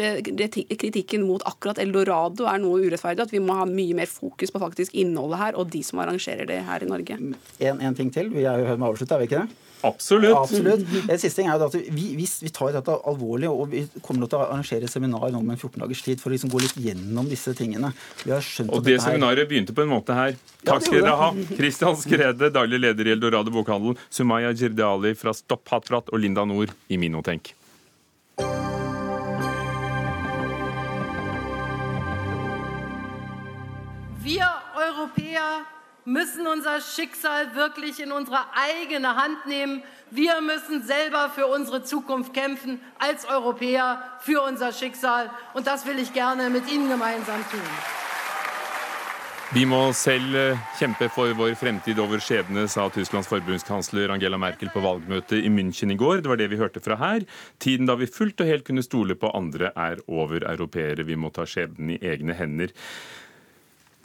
[0.80, 3.26] kritikken mot akkurat Eldorado er noe urettferdig.
[3.26, 6.48] At vi må ha mye mer fokus på faktisk innholdet her, og de som arrangerer
[6.48, 7.18] det her i Norge.
[7.60, 8.30] En, en ting til.
[8.32, 9.69] Vi er jo med med avslutte, er vi ikke det?
[9.82, 10.36] Absolutt.
[10.36, 10.84] Absolutt.
[11.08, 14.44] Det siste er at vi, hvis vi tar dette alvorlig, og vi kommer til å
[14.46, 17.92] arrangere seminar om en 14 dagers tid for å liksom gå litt gjennom disse tingene
[18.24, 20.36] Vi har skjønt Og det seminaret begynte på en måte her.
[20.66, 21.30] Takk skal dere ha.
[21.56, 26.74] Kristian Skrede, daglig leder i Eldorado bokhandel, Sumaya Jirdali fra Stopp hatprat og Linda Nord
[26.88, 27.54] i Minotenk.
[34.20, 35.79] Wir Europäer
[36.12, 39.82] müssen unser Schicksal wirklich in unsere eigene Hand nehmen.
[40.10, 45.30] Wir müssen selber für unsere Zukunft kämpfen, als Europäer, für unser Schicksal.
[45.54, 47.70] Und das will ich gerne mit Ihnen gemeinsam tun.
[49.50, 50.36] Vi må selv
[50.78, 55.50] kjempe for vår fremtid og vår skjebne, sa Tysklands forbundskansler Angela Merkel på valgmøtet i
[55.50, 56.22] München i går.
[56.22, 57.26] Det var det vi hørte fra her.
[57.58, 60.46] Tiden da vi fullt og helt kunne stole på andre, er over.
[60.52, 62.70] Europeere, vi må ta skjebnen i egne hender.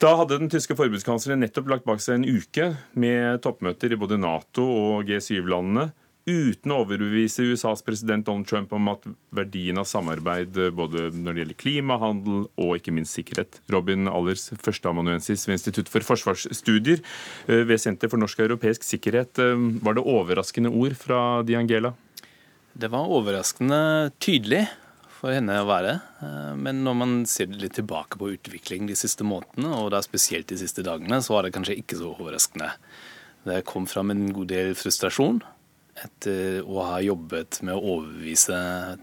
[0.03, 4.17] Da hadde den tyske forbundskansleren nettopp lagt bak seg en uke med toppmøter i både
[4.19, 5.93] Nato og G7-landene
[6.25, 9.03] uten å overbevise USAs president Donald Trump om at
[9.37, 13.59] verdien av samarbeid både når det gjelder klimahandel og ikke minst sikkerhet.
[13.71, 17.03] Robin Allers, førsteamanuensis ved Institutt for forsvarsstudier
[17.45, 19.37] eh, ved Senter for norsk og europeisk sikkerhet.
[19.37, 21.93] Eh, var det overraskende ord fra Di Angela?
[22.75, 24.65] Det var overraskende tydelig
[25.19, 25.97] for henne å være.
[26.21, 30.49] Eh, men når man ser litt tilbake på utvikling de siste månedene, og da spesielt
[30.51, 32.71] de siste dagene, så var det kanskje ikke så overraskende.
[33.45, 35.43] Det kom fram en god del frustrasjon
[36.03, 38.57] etter å ha jobbet med å overbevise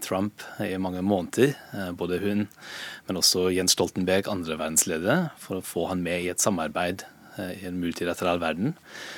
[0.05, 1.55] Trump i mange måneder.
[1.73, 2.45] Eh, både hun,
[3.07, 7.05] men også Jens Stoltenberg, andre verdensledere, for å få han med i et samarbeid
[7.39, 8.75] eh, i en multilateral verden,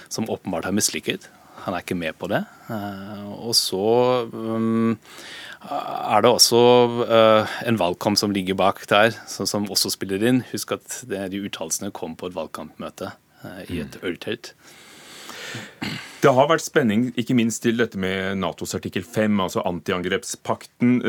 [0.08, 1.28] som åpenbart har mislykket.
[1.66, 2.44] Han er ikke med på det.
[2.70, 3.82] Og så
[4.30, 4.96] um,
[5.66, 6.62] er det også
[7.02, 10.44] uh, en valgkamp som ligger bak der, som også spiller inn.
[10.52, 14.06] Husk at de uttalelsene kom på et valgkampmøte uh, i et mm.
[14.12, 14.54] øltelt.
[16.22, 21.00] Det har vært spenning ikke minst til dette med Natos artikkel 5, altså antiangrepspakten.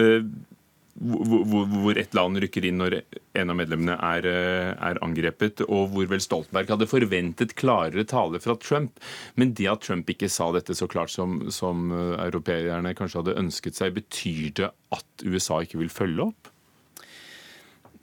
[0.97, 2.99] Hvor, hvor et land rykker inn når
[3.37, 8.41] en av medlemmene er, eh, er, angrepet, og hvor vel Stoltenberg hadde forventet klarere tale
[8.41, 8.97] fra Trump.
[9.37, 13.39] Men det at Trump ikke sa dette så klart som, som eh, europeerne kanskje hadde
[13.45, 16.53] ønsket seg, betyr det at USA ikke vil følge opp?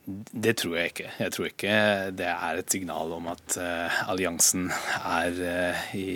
[0.06, 1.12] Det tror jeg ikke.
[1.16, 1.76] Jeg tror ikke
[2.20, 4.66] det er et signal om at uh, alliansen
[5.00, 6.08] er uh, i,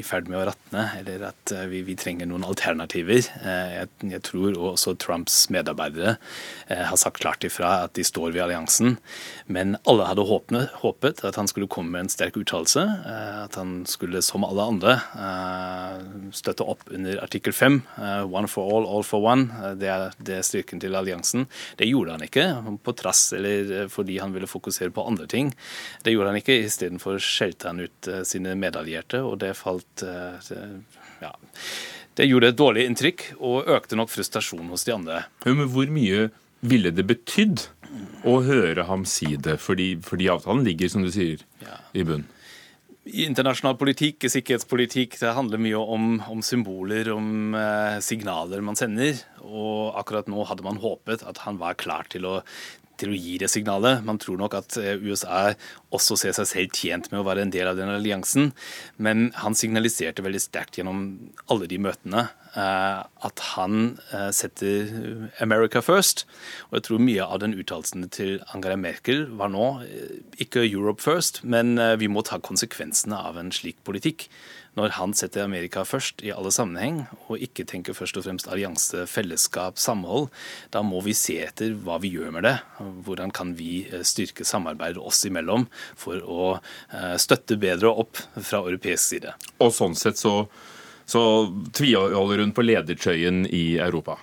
[0.00, 3.22] i, ferd med å ratne, eller at uh, vi, vi, trenger noen alternativer.
[3.22, 6.16] Jeg, jeg, tror også Trumps medarbeidere
[6.68, 8.96] har sagt klart ifra at de står ved alliansen.
[9.46, 12.82] Men alle hadde håpet, håpet at han skulle komme med en sterk uttalelse.
[13.44, 14.96] at han skulle, som alle andre,
[16.34, 17.80] støtte opp under artikkel 5.
[18.26, 19.48] one for all, all for one.
[19.78, 21.46] det, er, det er styrken til alliansen.
[21.78, 22.48] Det gjorde han ikke
[22.88, 25.52] på trass eller eh, fordi han ville fokusere på andre ting.
[26.04, 26.58] Det gjorde han ikke.
[26.64, 30.50] Istedenfor skjelte han ut eh, sine medallierte, og det falt eh,
[31.22, 31.32] ja,
[32.18, 35.24] det gjorde et dårlig inntrykk og økte nok frustrasjonen hos de andre.
[35.46, 36.28] Men hvor mye
[36.66, 37.68] ville det betydd
[38.26, 39.58] å høre ham si det?
[39.62, 41.78] Fordi, fordi avtalen ligger, som du sier, ja.
[41.94, 42.26] i bunnen.
[43.08, 49.16] I internasjonal politikk, sikkerhetspolitikk, det handler mye om, om symboler, om eh, signaler man sender.
[49.44, 52.36] Og akkurat nå hadde man håpet at han var klar til å
[52.98, 54.02] til å gi det signalet.
[54.06, 55.52] Man tror nok at eh, USA
[55.94, 58.50] også ser seg selv tjent med å være en del av den alliansen,
[58.98, 61.04] men han signaliserte veldig sterkt gjennom
[61.46, 62.26] alle de møtene
[62.58, 66.24] at han eh, setter America first.
[66.68, 69.68] Og jeg tror mye av den uttalelsen til Angela Merkel var nå
[70.42, 74.28] ikke Europe first, men vi må ta konsekvensene av en slik politikk
[74.78, 79.04] når han setter Amerika først i alle sammenheng, og ikke tenker først og fremst allianse,
[79.10, 80.28] fellesskap, samhold,
[80.74, 82.56] da må vi se etter hva vi gjør med det.
[82.78, 85.66] Hvordan kan vi eh, styrke samarbeidet oss imellom
[85.98, 89.34] for å eh, støtte bedre opp fra europeisk side.
[89.64, 90.44] Og sånn sett så,
[91.08, 91.20] så
[91.72, 94.18] tviholder hun på ledertrøyen i Europa?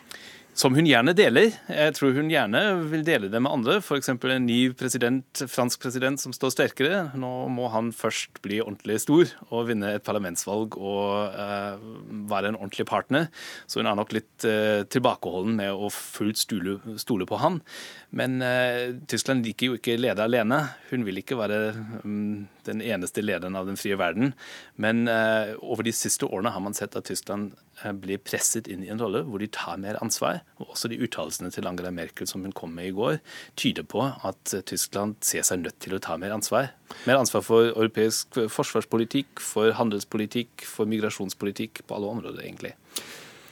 [0.55, 1.49] Som hun gjerne deler.
[1.67, 3.73] Jeg tror hun gjerne vil dele det med andre.
[3.83, 4.07] F.eks.
[4.07, 7.01] en ny president, fransk president som står sterkere.
[7.19, 11.75] Nå må han først bli ordentlig stor og vinne et parlamentsvalg og uh,
[12.31, 13.27] være en ordentlig partner.
[13.67, 17.59] Så hun er nok litt uh, tilbakeholden med å fullt stole, stole på han.
[18.15, 20.61] Men uh, Tyskland liker jo ikke lede alene.
[20.87, 21.61] Hun vil ikke være
[22.07, 24.31] um, den eneste lederen av den frie verden.
[24.79, 27.51] Men over de siste årene har man sett at Tyskland
[28.01, 30.44] blir presset inn i en rolle hvor de tar mer ansvar.
[30.55, 33.17] Og også de uttalelsene til Angela Merkel som hun kom med i går,
[33.59, 36.71] tyder på at Tyskland ser seg nødt til å ta mer ansvar.
[37.09, 42.75] Mer ansvar for europeisk forsvarspolitikk, for handelspolitikk, for migrasjonspolitikk, på alle områder, egentlig.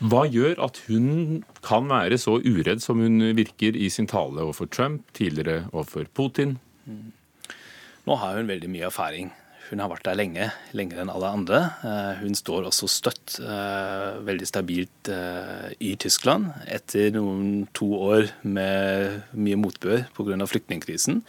[0.04, 4.72] Hva gjør at hun kan være så uredd som hun virker i sin tale overfor
[4.72, 6.58] Trump, tidligere overfor Putin?
[8.04, 9.32] Nå har hun veldig mye erfaring
[9.74, 11.60] hun har vært der lenge, lenger enn alle andre.
[11.82, 18.30] Eh, hun står også støtt, eh, veldig stabilt eh, i Tyskland etter noen to år
[18.46, 20.38] med mye motbør pga.
[20.50, 21.22] flyktningkrisen.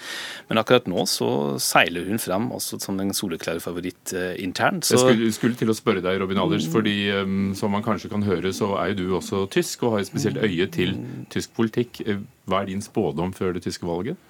[0.50, 4.84] Men akkurat nå så seiler hun fram også som en soleklare favoritt internt.
[4.84, 4.98] Så...
[4.98, 7.08] Jeg skulle, skulle, til å spørre deg, Robin Alders, fordi
[7.56, 10.40] som man kanskje kan høre, så er jo du også tysk og har et spesielt
[10.42, 10.96] øye til
[11.32, 12.02] tysk politikk.
[12.44, 14.20] Hva er din spådom før det tyske valget?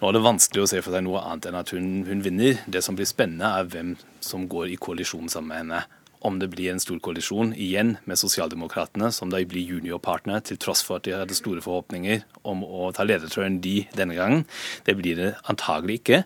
[0.00, 2.62] Nå er det vanskelig å se for seg noe annet enn at hun, hun vinner.
[2.64, 5.82] Det som blir spennende, er hvem som går i koalisjon sammen med henne.
[6.24, 10.82] Om det blir en stor koalisjon igjen med Sosialdemokratene, som da blir juniorpartner, til tross
[10.84, 14.44] for at de hadde store forhåpninger om å ta ledertrøyen de denne gangen.
[14.84, 16.22] Det blir det antagelig ikke.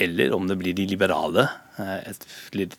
[0.00, 1.48] Eller om det blir de liberale,
[1.80, 2.28] eh, et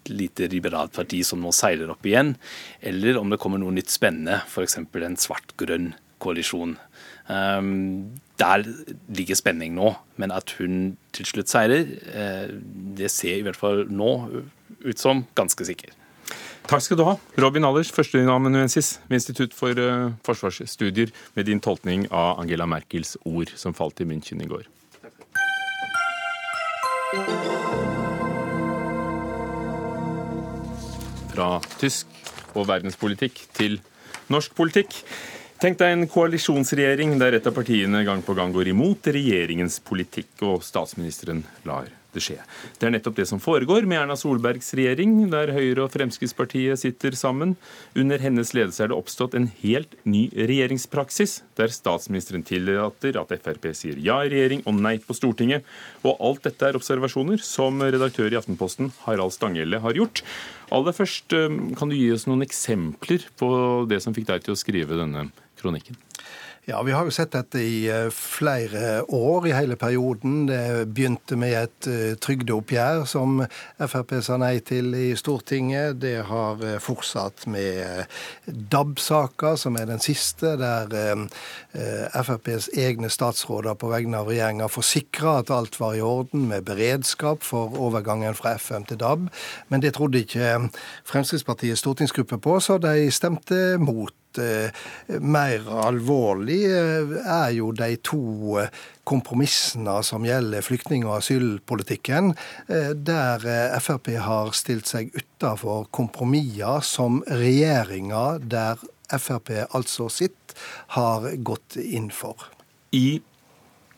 [0.09, 2.35] lite liberalt parti som nå seiler opp igjen.
[2.81, 4.77] Eller om det kommer noe nytt spennende, f.eks.
[4.77, 6.77] en svart-grønn koalisjon.
[7.31, 8.65] Um, der
[9.07, 12.49] ligger spenning nå, men at hun til slutt seirer, uh,
[12.97, 14.11] det ser i hvert fall nå
[14.83, 15.93] ut som ganske sikker.
[16.67, 22.07] Takk skal du ha, Robin Allers, førsteamanuensis ved Institutt for uh, forsvarsstudier, med din tolkning
[22.11, 24.67] av Angela Merkels ord som falt i München i går.
[31.31, 32.07] Fra tysk
[32.55, 33.79] og verdenspolitikk til
[34.31, 34.99] norsk politikk.
[35.61, 40.31] Tenk deg en koalisjonsregjering der et av partiene gang på gang går imot regjeringens politikk,
[40.41, 42.39] og statsministeren lar det skje.
[42.81, 47.13] Det er nettopp det som foregår med Erna Solbergs regjering, der Høyre og Fremskrittspartiet sitter
[47.13, 47.53] sammen.
[47.93, 53.69] Under hennes ledelse er det oppstått en helt ny regjeringspraksis, der statsministeren tillater at Frp
[53.77, 55.61] sier ja i regjering og nei på Stortinget.
[56.01, 60.25] Og alt dette er observasjoner som redaktør i Aftenposten Harald Stanghelle har gjort.
[60.73, 64.57] Aller først, eh, kan du gi oss noen eksempler på det som fikk deg til
[64.57, 65.29] å skrive denne
[65.61, 65.97] kronikken?
[66.65, 70.43] Ja, Vi har jo sett dette i eh, flere år i hele perioden.
[70.45, 73.41] Det begynte med et uh, trygdeoppgjør som
[73.81, 75.97] Frp sa nei til i Stortinget.
[76.03, 78.05] Det har uh, fortsatt med
[78.45, 81.25] DAB-saka, som er den siste, der
[81.73, 87.41] FrPs egne statsråder på vegne av regjeringa forsikra at alt var i orden med beredskap
[87.47, 89.31] for overgangen fra FM til DAB.
[89.73, 90.69] Men det trodde ikke
[91.09, 98.57] Fremskrittspartiets stortingsgruppe på, så de stemte mot Eh, mer alvorlig eh, er jo de to
[98.61, 98.69] eh,
[99.07, 102.35] kompromissene som gjelder flyktning- og asylpolitikken,
[102.69, 103.43] der
[103.81, 108.79] Frp har stilt seg utafor kompromisser som regjeringa, der
[109.11, 110.55] Frp altså sitt,
[110.95, 112.45] har gått inn for.
[112.95, 113.19] I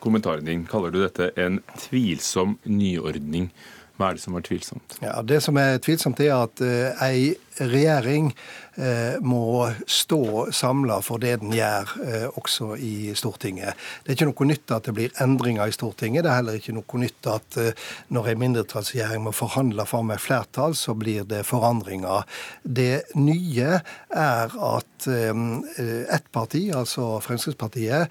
[0.01, 3.51] kommentaren din kaller du dette en tvilsom nyordning.
[3.99, 4.97] Hva er det som er tvilsomt?
[5.03, 8.33] Ja, Det som er tvilsomt, er at ei regjering
[8.75, 13.77] Eh, må stå samla for det den gjør, eh, også i Stortinget.
[14.01, 16.23] Det er ikke noe nytt at det blir endringer i Stortinget.
[16.25, 17.77] Det er heller ikke noe nytt at eh,
[18.09, 22.25] når en mindretallsregjering må forhandle fram et flertall, så blir det forandringer.
[22.65, 28.07] Det nye er at ett parti, altså Fremskrittspartiet,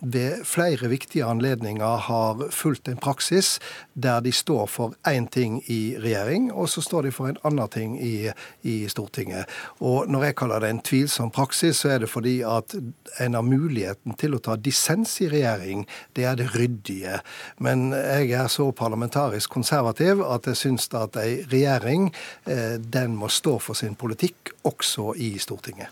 [0.00, 3.58] ved flere viktige anledninger har fulgt en praksis
[3.92, 7.68] der de står for én ting i regjering, og så står de for en annen
[7.68, 8.32] ting i,
[8.62, 9.48] i Stortinget.
[9.80, 12.74] Og Når jeg kaller det en tvilsom praksis, så er det fordi at
[13.20, 15.86] en har muligheten til å ta dissens i regjering.
[16.16, 17.20] Det er det ryddige.
[17.58, 22.10] Men jeg er så parlamentarisk konservativ at jeg syns at ei regjering
[22.46, 25.90] eh, den må stå for sin politikk, også i Stortinget.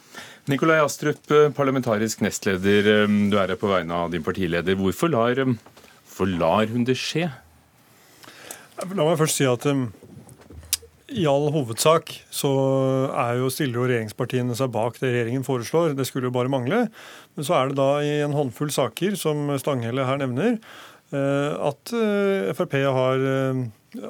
[0.49, 2.93] Nikolai Astrup, parlamentarisk nestleder.
[3.03, 4.79] Eh, du er her på vegne av din partileder.
[4.79, 5.55] Hvorfor lar, eh,
[6.07, 7.29] hvorfor lar hun det skje?
[8.79, 9.65] La meg først si at
[11.09, 12.51] i all hovedsak så
[13.39, 15.95] jo stiller jo regjeringspartiene seg bak det regjeringen foreslår.
[15.97, 16.85] Det skulle jo bare mangle.
[17.37, 20.59] Men så er det da i en håndfull saker, som Stanghelle her nevner,
[21.15, 23.63] eh, at eh, Frp har eh,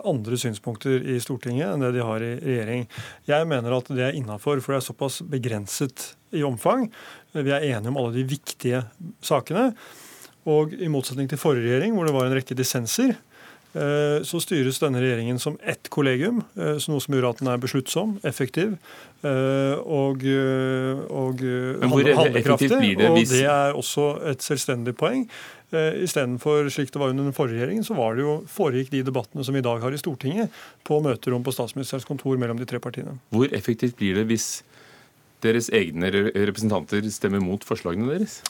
[0.02, 2.88] andre synspunkter i Stortinget enn det de har i regjering.
[3.30, 6.88] Jeg mener at det er innafor, for det er såpass begrenset i omfang.
[7.36, 8.82] Vi er enige om alle de viktige
[9.22, 9.70] sakene.
[10.48, 13.14] Og i motsetning til forrige regjering, hvor det var en rekke dissenser,
[14.24, 18.16] så styres denne regjeringen som ett kollegium, så noe som gjør at den er besluttsom,
[18.26, 18.74] effektiv
[19.26, 20.24] eh, og,
[21.12, 22.72] og handlekraftig.
[22.72, 25.26] Og det er også et selvstendig poeng.
[25.68, 29.44] Istedenfor slik det var under den forrige regjeringen, så var det jo, foregikk de debattene
[29.44, 30.54] som vi i dag har i Stortinget,
[30.88, 33.18] på møterom på statsministerens kontor mellom de tre partiene.
[33.34, 34.48] Hvor effektivt blir det hvis
[35.44, 38.40] deres egne representanter stemmer mot forslagene deres?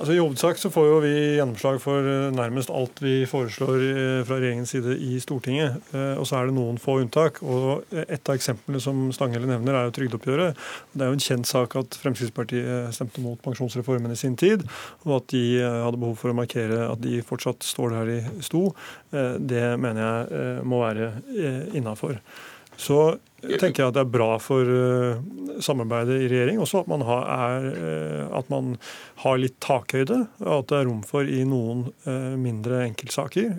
[0.00, 4.20] Altså I hovedsak så får jo vi gjennomslag for eh, nærmest alt vi foreslår eh,
[4.24, 5.74] fra regjeringens side i Stortinget.
[5.92, 7.42] Eh, og så er det noen få unntak.
[7.44, 10.62] og Et av eksemplene som Stanghelle nevner, er jo trygdeoppgjøret.
[10.94, 14.64] Det er jo en kjent sak at Fremskrittspartiet stemte mot pensjonsreformen i sin tid,
[15.04, 18.70] og at de hadde behov for å markere at de fortsatt står der de sto.
[19.12, 21.10] Det mener jeg må være
[21.76, 22.16] innafor.
[22.80, 23.00] Så
[23.40, 25.20] tenker jeg at det er bra for uh,
[25.64, 28.74] samarbeidet i regjering også at man, har, er, uh, at man
[29.22, 30.18] har litt takhøyde.
[30.44, 33.52] Og at det er rom for i noen uh, mindre enkeltsaker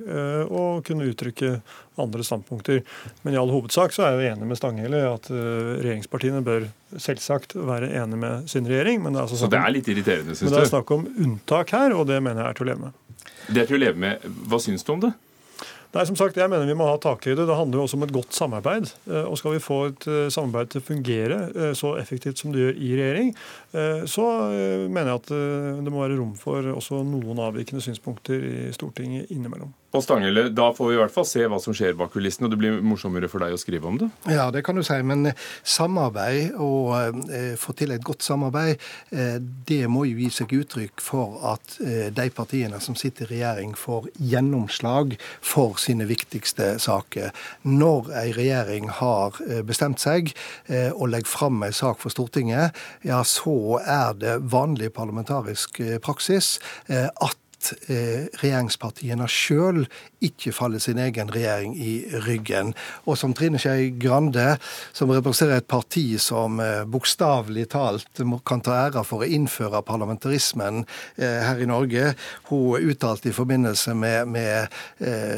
[0.52, 1.54] å kunne uttrykke
[2.02, 2.82] andre standpunkter.
[3.26, 6.68] Men i all hovedsak så er jeg jo enig med Stanghelle i at regjeringspartiene bør
[7.02, 9.04] selvsagt være enig med sin regjering.
[9.04, 10.50] Men det er, altså så det er litt irriterende, syns du?
[10.50, 12.88] Men det er snakk om unntak her, og det mener jeg er til å leve
[12.88, 13.20] med.
[13.52, 14.32] Det er til å leve med.
[14.50, 15.14] Hva syns du om det?
[15.92, 17.44] Nei, som sagt, jeg mener Vi må ha takhøyde.
[17.48, 18.94] Det handler jo også om et godt samarbeid.
[19.10, 22.54] Eh, og Skal vi få et eh, samarbeid til å fungere eh, så effektivt som
[22.54, 23.36] det gjør i regjering,
[24.12, 24.26] så
[24.92, 25.30] mener jeg at
[25.86, 29.72] det må være rom for også noen avvikende synspunkter i Stortinget innimellom.
[29.92, 32.54] Og Stanghelle, Da får vi i hvert fall se hva som skjer bak kulissene, og
[32.54, 34.08] det blir morsommere for deg å skrive om det?
[34.32, 34.96] Ja, det kan du si.
[35.04, 36.94] Men eh, samarbeid, og
[37.28, 38.80] eh, få til et godt samarbeid,
[39.12, 39.36] eh,
[39.68, 43.76] det må jo gi seg uttrykk for at eh, de partiene som sitter i regjering,
[43.76, 47.36] får gjennomslag for sine viktigste saker.
[47.68, 50.32] Når ei regjering har eh, bestemt seg
[50.72, 56.56] eh, og legger fram ei sak for Stortinget, ja, så er det vanlig parlamentarisk praksis
[56.88, 57.41] at
[57.90, 59.86] eh, regjeringspartiene sjøl
[60.24, 61.94] ikke faller sin egen regjering i
[62.26, 62.74] ryggen.
[63.06, 64.58] Og som Trine Skei Grande,
[64.94, 70.84] som representerer et parti som eh, bokstavelig talt kan ta æra for å innføre parlamentarismen
[71.18, 72.14] eh, her i Norge,
[72.52, 74.74] hun uttalte i forbindelse med, med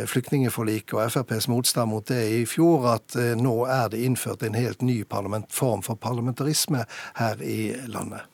[0.10, 4.82] flyktningforliket og FrPs motstand mot det i fjor at nå er det innført en helt
[4.86, 6.86] ny form for parlamentarisme
[7.20, 8.28] her i landet.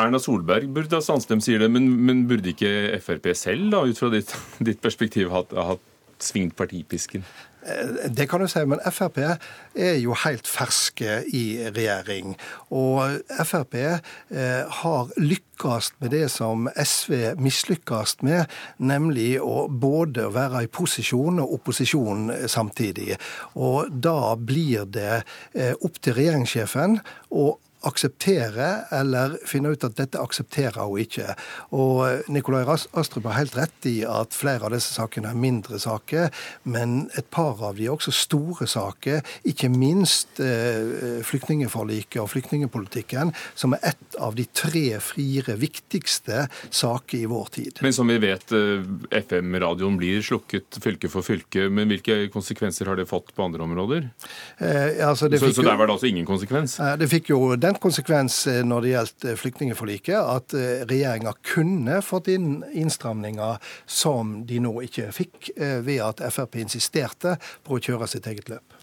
[0.00, 4.00] Erna Solberg burde ha Sandstrøm sier det, men, men, burde ikke Frp selv, da, ut
[4.00, 4.34] fra ditt,
[4.70, 5.86] ditt perspektiv, ha hatt
[6.20, 7.24] svingt partipisken?
[7.66, 12.34] Eh, det kan du si, men Frp er jo helt ferske i regjering.
[12.72, 18.48] Og Frp eh, har lykkes med det som SV mislykkes med,
[18.78, 23.18] nemlig å både være i posisjon og opposisjon samtidig.
[23.60, 25.22] Og da blir det
[25.54, 27.50] eh, opp til regjeringssjefen å
[27.86, 31.34] akseptere eller finne ut at dette aksepterer hun ikke.
[31.76, 36.28] Og Nikolai Astrup har helt rett i at flere av disse sakene er mindre saker,
[36.68, 39.22] men et par av de er også store saker.
[39.48, 47.28] Ikke minst eh, flyktningeforliket og flyktningepolitikken, som er ett av de tre-fire viktigste saker i
[47.30, 47.80] vår tid.
[47.84, 48.84] Men som vi vet, eh,
[49.22, 51.68] FM-radioen blir slukket fylke for fylke.
[51.70, 54.10] Men hvilke konsekvenser har det fått på andre områder?
[54.58, 56.78] Eh, altså så, så, der var det altså ingen konsekvens?
[56.80, 61.34] Eh, det fikk jo den konsekvens eh, når det gjaldt eh, flyktningforliket, at eh, regjeringa
[61.46, 65.52] kunne fått inn innstramninger som de nå ikke fikk,
[65.84, 68.80] ved at Frp insisterte på å kjøre sitt eget løp.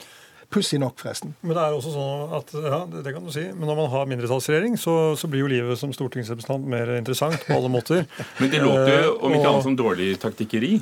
[0.54, 1.34] Pussig nok, forresten.
[1.44, 4.06] Men det er også sånn at, ja, det kan du si, men når man har
[4.08, 8.06] mindretallsregjering, så, så blir jo livet som stortingsrepresentant mer interessant på alle måter.
[8.40, 10.78] men det låter jo om ikke annet som dårlig taktikkeri?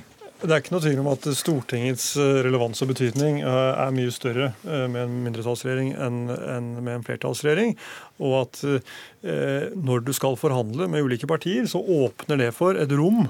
[0.45, 4.11] Det er ikke noe tvil om at Stortingets eh, relevans og betydning eh, er mye
[4.13, 6.19] større eh, med en mindretallsregjering enn
[6.85, 7.73] med en flertallsregjering.
[8.23, 8.61] Og at
[9.75, 13.25] når du skal forhandle med ulike partier, så åpner det for et rom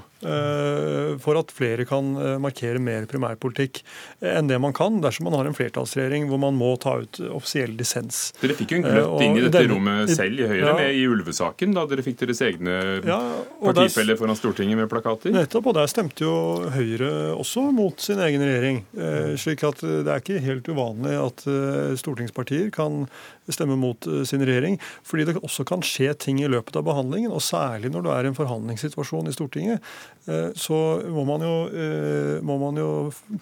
[1.22, 2.12] for at flere kan
[2.42, 3.80] markere mer primærpolitikk
[4.24, 7.74] enn det man kan dersom man har en flertallsregjering hvor man må ta ut offisiell
[7.78, 8.32] dissens.
[8.40, 11.00] Dere fikk jo en gløtt inn i dette den, rommet selv i Høyre ja, med
[11.00, 12.76] i ulvesaken, da dere fikk deres egne
[13.06, 13.18] ja,
[13.62, 15.32] partifeller foran Stortinget med plakater?
[15.34, 16.36] Nettopp, og der stemte jo
[16.74, 18.82] Høyre også mot sin egen regjering.
[18.96, 23.04] Eh, slik at eh, det er ikke helt uvanlig at eh, stortingspartier kan
[23.54, 24.78] stemme mot sin regjering.
[25.06, 28.26] Fordi det også kan skje ting i løpet av behandlingen, og særlig når du er
[28.26, 29.84] i en forhandlingssituasjon i Stortinget,
[30.58, 30.78] så
[31.12, 31.52] må man jo,
[32.46, 32.88] må man jo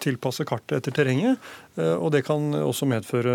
[0.01, 1.41] tilpasse kartet etter terrenget.
[1.75, 3.33] Og det kan også medføre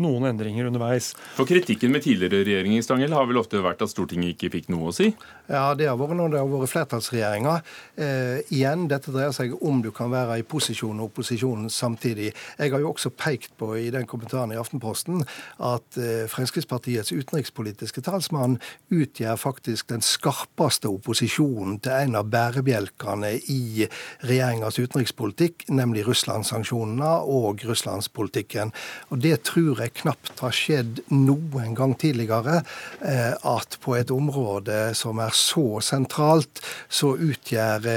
[0.00, 1.12] noen endringer underveis.
[1.36, 4.90] For Kritikken med tidligere regjeringer Stangel, har vel ofte vært at Stortinget ikke fikk noe
[4.90, 5.10] å si?
[5.50, 7.62] Ja, det har vært når det har vært flertallsregjeringer.
[8.00, 12.32] Eh, igjen, dette dreier seg om du kan være i posisjon og opposisjon samtidig.
[12.58, 15.24] Jeg har jo også pekt på i den kommentaren i Aftenposten
[15.70, 18.58] at eh, Fremskrittspartiets utenrikspolitiske talsmann
[18.94, 23.88] utgjør faktisk den skarpeste opposisjonen til en av bærebjelkene i
[24.26, 28.74] regjeringas utenrikspolitikk, nemlig Russlandssanksjonene og russlandspolitikken.
[29.10, 32.62] Og det tror jeg knapt har skjedd noen gang tidligere,
[33.00, 37.88] eh, at på et område som er så sentralt, så utgjør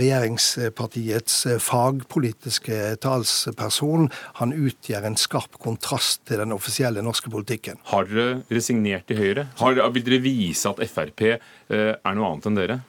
[0.00, 4.08] regjeringspartiets eh, fagpolitiske talsperson.
[4.40, 7.78] Han utgjør en skarp kontrast til den offisielle offisielle norske politikken.
[7.90, 9.46] Har dere resignert i Høyre?
[9.60, 12.80] Har, vil dere vise at Frp eh, er noe annet enn dere?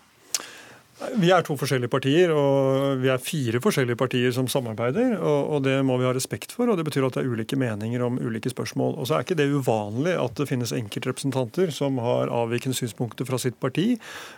[1.17, 5.15] Vi er to forskjellige partier, og vi er fire forskjellige partier som samarbeider.
[5.21, 8.03] og Det må vi ha respekt for, og det betyr at det er ulike meninger
[8.05, 8.95] om ulike spørsmål.
[9.01, 13.39] Og så er ikke det uvanlig at det finnes enkeltrepresentanter som har avvikende synspunkter fra
[13.41, 13.97] sitt parti.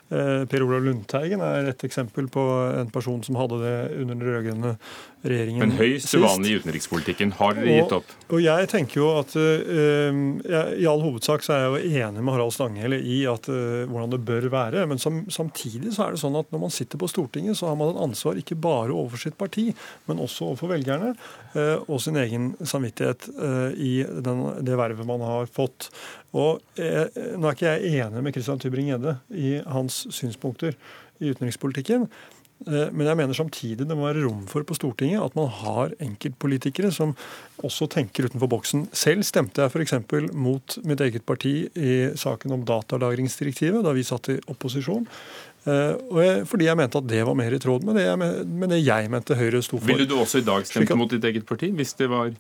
[0.09, 2.45] Eh, per Olav Lundteigen er et eksempel på
[2.80, 4.76] en person som hadde det under den rød-grønne
[5.24, 7.36] regjeringen Men høyst uvanlig i utenrikspolitikken.
[7.39, 8.16] Har dere gitt opp?
[8.28, 12.24] Og, og jeg tenker jo at jeg, I all hovedsak så er jeg jo enig
[12.24, 14.84] med Harald Stanghelle i at, uh, hvordan det bør være.
[14.89, 17.78] Men som, samtidig så er det sånn at når man sitter på Stortinget, så har
[17.80, 19.70] man et ansvar ikke bare overfor sitt parti,
[20.10, 21.14] men også overfor velgerne
[21.58, 23.93] eh, og sin egen samvittighet eh, i
[24.26, 25.89] den, det vervet man har fått.
[26.38, 30.78] Og eh, Nå er ikke jeg enig med Christian Tybring-Gjedde i hans synspunkter
[31.20, 32.08] i utenrikspolitikken.
[32.64, 36.93] Men jeg mener samtidig det må være rom for på Stortinget at man har enkeltpolitikere
[36.95, 37.12] som
[37.60, 38.86] også tenker utenfor boksen.
[38.95, 39.97] Selv stemte jeg f.eks.
[40.32, 45.04] mot mitt eget parti i saken om datalagringsdirektivet da vi satt i opposisjon.
[45.64, 48.82] Jeg, fordi jeg mente at det var mer i tråd med det jeg, med det
[48.84, 49.91] jeg mente Høyre sto for.
[49.91, 52.34] Ville du også i dag stemt mot ditt eget parti, hvis det var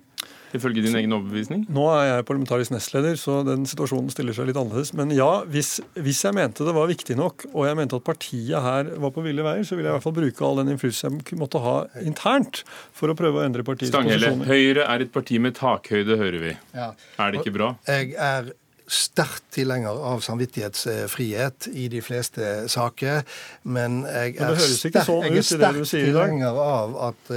[0.53, 1.65] ifølge din egen overbevisning?
[1.73, 4.93] Nå er jeg parlamentarisk nestleder, så den situasjonen stiller seg litt annerledes.
[4.97, 8.67] Men ja, hvis, hvis, jeg mente det var viktig nok, og jeg mente at partiet
[8.67, 11.09] her var på ville veier, så ville jeg i hvert fall bruke all den innflytelse
[11.09, 12.63] jeg måtte ha internt
[12.95, 14.51] for å prøve å endre partiets Stanghelle, posisjoner.
[14.51, 16.57] Høyre er et parti med takhøyde, hører vi.
[16.75, 16.91] Ja.
[17.17, 17.73] Er det ikke bra?
[17.89, 18.53] Jeg er
[18.93, 23.23] sterkt tilhenger av samvittighetsfrihet i de fleste saker.
[23.63, 27.31] Men jeg er, sterk, jeg er sterkt tilhenger av at,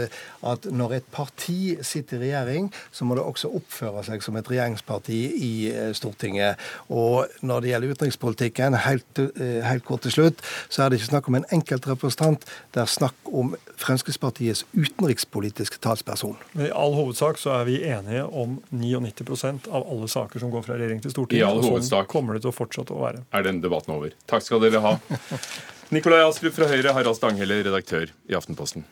[0.53, 4.51] at, når et parti sitter i regjering, så må det også oppføre seg som et
[4.51, 6.61] regjeringsparti i eh, Stortinget.
[6.93, 11.13] Og når det gjelder utenrikspolitikken, helt, eh, helt kort til slutt, så er det ikke
[11.13, 12.47] snakk om en enkeltrepresentant.
[12.75, 16.37] Det er snakk om Fremskrittspartiets utenrikspolitiske talsperson.
[16.57, 20.79] I all hovedsak så er vi enige om 99% av alle saker som går fra
[20.79, 21.41] regjering til storting.
[21.41, 23.25] I all sånn hovedsak kommer det til å fortsette å være.
[23.33, 24.15] Er den debatten over.
[24.31, 24.97] Takk skal dere ha.
[25.95, 28.87] Nikolai Astrup fra Høyre, Harald Stanghelle, redaktør i Aftenposten.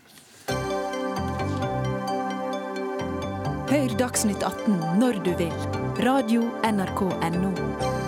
[3.75, 5.55] Hør Dagsnytt 18 når du vil.
[6.05, 8.03] Radio NRK Radio.nrk.no.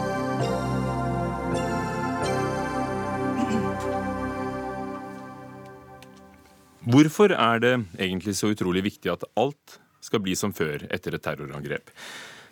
[6.86, 11.24] Hvorfor er det egentlig så utrolig viktig at alt skal bli som før etter et
[11.24, 11.90] terrorangrep?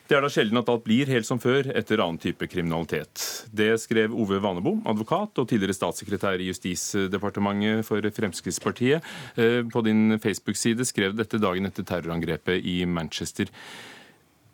[0.04, 3.22] Det er da sjelden at alt blir helt som før etter annen type kriminalitet.
[3.56, 9.06] Det skrev Ove Vanebo, advokat og tidligere statssekretær i Justisdepartementet for Fremskrittspartiet.
[9.40, 13.48] Eh, på din Facebook-side skrev dette dagen etter terrorangrepet i Manchester.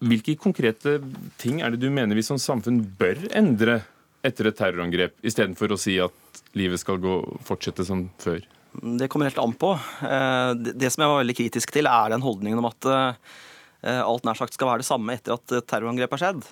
[0.01, 1.01] Hvilke konkrete
[1.43, 3.81] ting er det du mener vi som samfunn bør endre
[4.23, 8.45] etter et terrorangrep, istedenfor å si at livet skal gå, fortsette som før?
[8.71, 9.75] Det kommer helt an på.
[10.07, 13.39] Eh, det som jeg var veldig kritisk til, er den holdningen om at eh,
[13.81, 16.49] alt nær sagt skal være det samme etter at terrorangrepet har skjedd.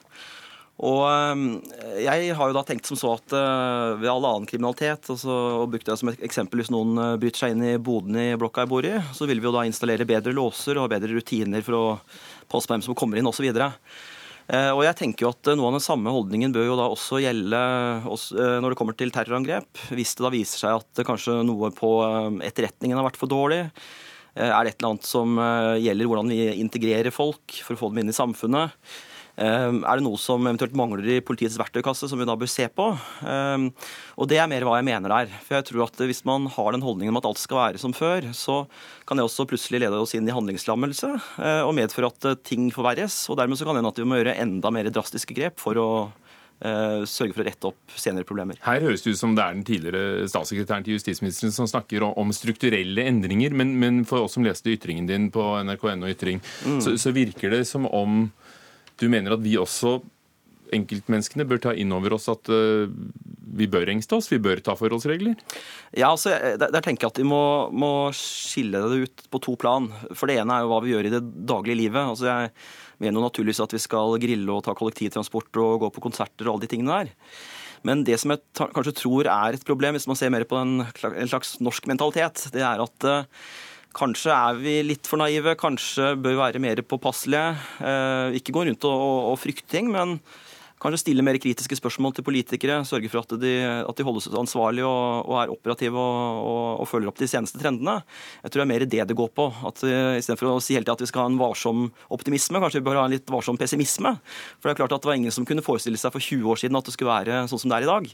[0.79, 5.11] Og eh, jeg har jo da tenkt som så at eh, ved all annen kriminalitet,
[5.11, 8.65] og brukte jeg som et eksempel hvis noen bryter seg inn i boden i blokka
[8.65, 11.79] jeg bor i, så vil vi jo da installere bedre låser og bedre rutiner for
[11.79, 11.85] å
[12.47, 13.51] passe på hvem som kommer inn osv.
[14.49, 17.59] Og jeg tenker jo at Noe av den samme holdningen bør jo da også gjelde
[18.09, 19.69] når det kommer til terrorangrep.
[19.93, 21.91] Hvis det da viser seg at kanskje noe på
[22.49, 24.08] etterretningen har vært for dårlig, Eh,
[24.47, 27.93] er det et eller annet som eh, gjelder hvordan vi integrerer folk for å få
[27.93, 28.75] dem inn i samfunnet?
[29.39, 32.69] Eh, er det noe som eventuelt mangler i politiets verktøykasse, som vi da bør se
[32.71, 32.87] på?
[32.93, 35.35] Og Det er mer hva jeg mener der.
[35.47, 37.95] For jeg tror at Hvis man har den holdningen om at alt skal være som
[37.97, 38.65] før, så
[39.07, 41.11] kan det også plutselig lede oss inn i handlingslammelse
[41.67, 43.27] og medføre at ting forverres.
[43.31, 45.79] og Dermed så kan det hende at vi må gjøre enda mer drastiske grep for
[45.79, 46.28] å Eh,
[46.59, 48.59] sørge for å rette opp senere problemer.
[48.65, 52.33] Her høres det ut som det er den tidligere statssekretæren til justisministeren som snakker om
[52.35, 56.81] strukturelle endringer, men, men for oss som leste ytringen din på nrk.no ytring, mm.
[56.83, 58.25] så, så virker det som om
[58.99, 60.01] du mener at vi også
[60.75, 62.89] enkeltmenneskene bør ta inn over oss at uh,
[63.59, 65.39] vi bør engste oss, vi bør ta forholdsregler?
[65.97, 67.43] Ja, altså, der, der tenker jeg at vi må,
[67.73, 69.89] må, skille det ut på to plan.
[70.13, 72.03] For det ene er jo hva vi gjør i det daglige livet.
[72.03, 72.53] Altså, jeg
[72.99, 76.57] mener jo naturligvis at vi skal grille og ta kollektivtransport og gå på konserter og
[76.57, 77.15] alle de tingene der.
[77.87, 78.43] Men det som jeg
[78.75, 80.83] kanskje tror er et problem, hvis man ser mer på en,
[81.31, 83.43] slags norsk mentalitet, det er at uh,
[83.99, 87.57] Kanskje er vi litt for naive, kanskje bør vi være mer påpasselige.
[87.81, 90.19] Eh, ikke gå rundt og, og, og frykte ting, men
[90.83, 92.81] kanskje stille mer kritiske spørsmål til politikere.
[92.89, 96.89] Sørge for at de, at de holdes ansvarlige og, og er operative og, og, og,
[96.91, 97.99] følger opp de seneste trendene.
[98.45, 99.49] Jeg tror det er mer det det går på.
[99.71, 102.89] at Istedenfor å si hele tiden at vi skal ha en varsom optimisme, kanskje vi
[102.91, 104.15] bør ha en litt varsom pessimisme.
[104.59, 106.63] For det er klart at det var ingen som kunne forestille seg for 20 år
[106.63, 108.09] siden at det skulle være sånn som det er i dag.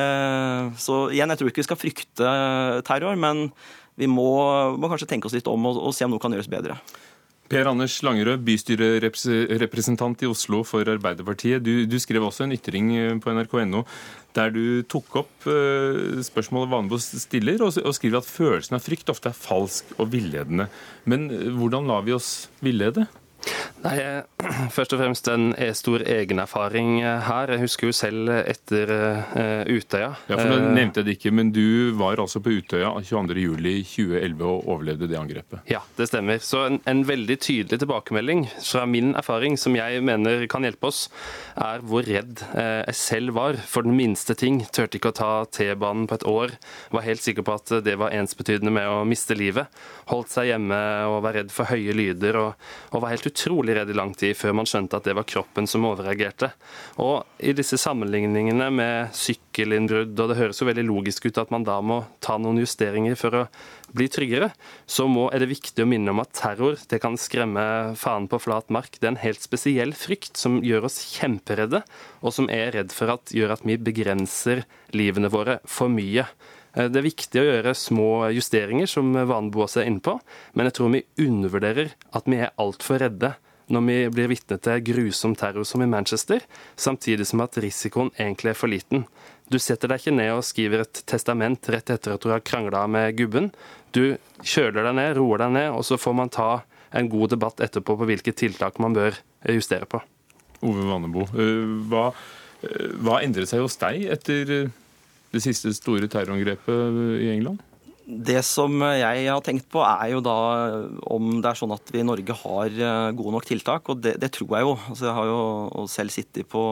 [0.00, 2.34] Eh, så igjen, jeg tror ikke vi skal frykte
[2.86, 3.48] terror, men
[4.00, 4.32] vi må,
[4.80, 6.78] må kanskje tenke oss litt om og, og se om noe kan gjøres bedre.
[7.50, 11.64] Per Anders Langerød, bystyrerepresentant i Oslo for Arbeiderpartiet.
[11.66, 13.82] Du, du skrev også en ytring eh, på nrk.no
[14.36, 19.10] der du tok opp uh, spørsmålet Vanebo stiller, og, og, skriver at følelsen av frykt
[19.10, 20.68] ofte er falsk og villedende.
[21.10, 23.08] Men uh, hvordan lar vi oss villede?
[23.84, 23.96] Nei,
[24.76, 27.54] Først og fremst en stor egenerfaring her.
[27.54, 28.92] Jeg husker jo selv etter
[29.70, 30.12] Utøya.
[30.28, 34.44] Ja, for Nå eh, nevnte jeg det ikke, men du var altså på Utøya 22.07.2011
[34.46, 35.62] og overlevde det angrepet?
[35.70, 36.40] Ja, det stemmer.
[36.44, 41.06] Så en, en, veldig tydelig tilbakemelding fra min erfaring, som jeg mener kan hjelpe oss,
[41.56, 44.60] er hvor redd jeg selv var for den minste ting.
[44.72, 46.54] Turte ikke å ta T-banen på et år.
[46.94, 49.70] Var helt sikker på at det var ensbetydende med å miste livet.
[50.12, 50.78] Holdt seg hjemme
[51.08, 54.36] og var redd for høye lyder, og, og var helt utrolig redd i lang tid
[54.38, 56.50] før man skjønte at det var kroppen som overreagerte.
[57.02, 61.66] Og i disse sammenligningene med sykkelinnbrudd, og det høres jo veldig logisk ut at man
[61.66, 63.44] da må ta noen justeringer for å
[63.96, 64.50] bli tryggere,
[64.86, 67.64] så må, er det viktig å minne om at terror det kan skremme
[67.98, 68.98] faen på flat mark.
[68.98, 71.82] Det er en helt spesiell frykt som gjør oss kjemperedde,
[72.22, 74.64] og som er redd for at gjør at vi begrenser
[74.96, 76.26] livene våre for mye.
[76.74, 80.16] Eh, det er viktig å gjøre små justeringer, som Vanebo også er inne på,
[80.54, 83.34] men jeg tror vi undervurderer at vi er altfor redde
[83.70, 86.42] når vi blir vitne til grusom terror som i Manchester,
[86.74, 89.04] samtidig som at risikoen egentlig er for liten.
[89.50, 92.84] Du setter deg ikke ned og skriver et testament rett etter at du har krangla
[92.90, 93.50] med gubben.
[93.94, 96.50] Du kjøler deg ned, roer deg ned, og så får man ta
[96.94, 99.18] en god debatt etterpå på hvilke tiltak man bør
[99.54, 100.02] justere på.
[100.66, 102.10] Ove Vannebo, eh, hva,
[102.62, 104.70] eh, hva endret seg hos deg etter
[105.30, 107.60] det siste store terrorangrepet i England?
[108.10, 110.34] Det som jeg har tenkt på, er jo da
[111.12, 113.86] om det er sånn at vi i Norge har eh, gode nok tiltak.
[113.92, 114.72] Og det, det tror jeg jo.
[114.90, 116.62] Altså jeg har jo selv sittet på,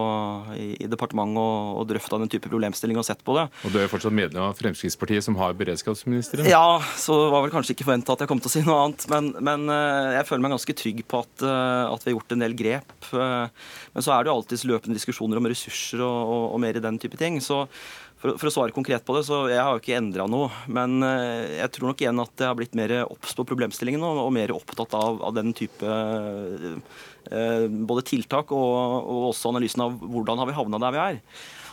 [0.57, 3.47] i, i departementet og, og drøfta den type problemstilling og sett på det.
[3.69, 6.49] Og du er jo fortsatt medlem av Fremskrittspartiet, som har beredskapsministeren?
[6.51, 9.07] Ja, så var vel kanskje ikke forventa at jeg kom til å si noe annet.
[9.13, 12.35] Men, men, eh, jeg føler meg ganske trygg på at, eh, at, vi har gjort
[12.35, 12.99] en del grep.
[13.13, 16.83] Men så er det jo alltids løpende diskusjoner om ressurser og, og, og mer i
[16.83, 17.39] den type ting.
[17.45, 17.67] så
[18.19, 20.49] for, for, å svare konkret på det, så jeg har jo ikke endra noe.
[20.66, 24.25] Men eh, jeg tror nok igjen at jeg har blitt mer obs på problemstillingen og,
[24.25, 29.97] og, mer opptatt av, av den type eh, både tiltak og, og, også analysen av
[30.03, 31.23] hvordan har vi havna der vi er.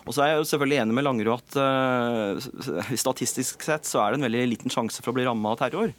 [0.05, 4.13] Og så er jeg jo selvfølgelig enig med Langerud at eh, statistisk sett så er
[4.13, 5.95] det en veldig liten sjanse for å bli ramma av terror.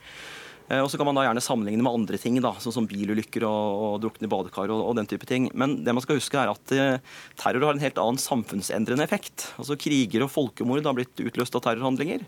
[0.67, 3.47] Eh, og så kan man da gjerne sammenligne med andre ting, da, sånn som bilulykker
[3.47, 5.49] og, og drukne badekar og, og, den type ting.
[5.55, 6.99] Men det man skal huske er at eh,
[7.39, 9.49] terror har en helt annen samfunnsendrende effekt.
[9.61, 12.27] Altså Kriger og folkemord har blitt utløst av terrorhandlinger.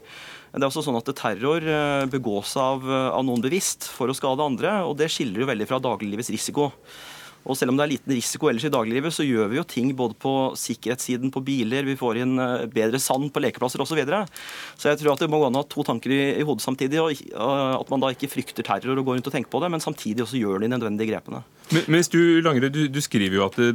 [0.55, 4.45] Det er også sånn at Terror eh, begås av, av noen bevisst for å skade
[4.45, 6.71] andre, og det skiller jo veldig fra dagliglivets risiko.
[7.49, 9.91] Og selv om det er liten risiko ellers i dagliglivet, så gjør vi jo ting
[9.97, 13.89] både på sikkerhetssiden på biler, vi får inn eh, bedre sand på lekeplasser osv.
[13.89, 14.21] Så, videre.
[14.77, 16.63] så jeg tror at det må gå an å ha to tanker i, i hodet
[16.63, 19.73] samtidig, og at man da ikke frykter terror og går rundt og tenker på det,
[19.73, 21.41] men samtidig også gjør de nødvendige grepene.
[21.73, 23.73] Men, mens du, Langre, du, du, skriver jo at det,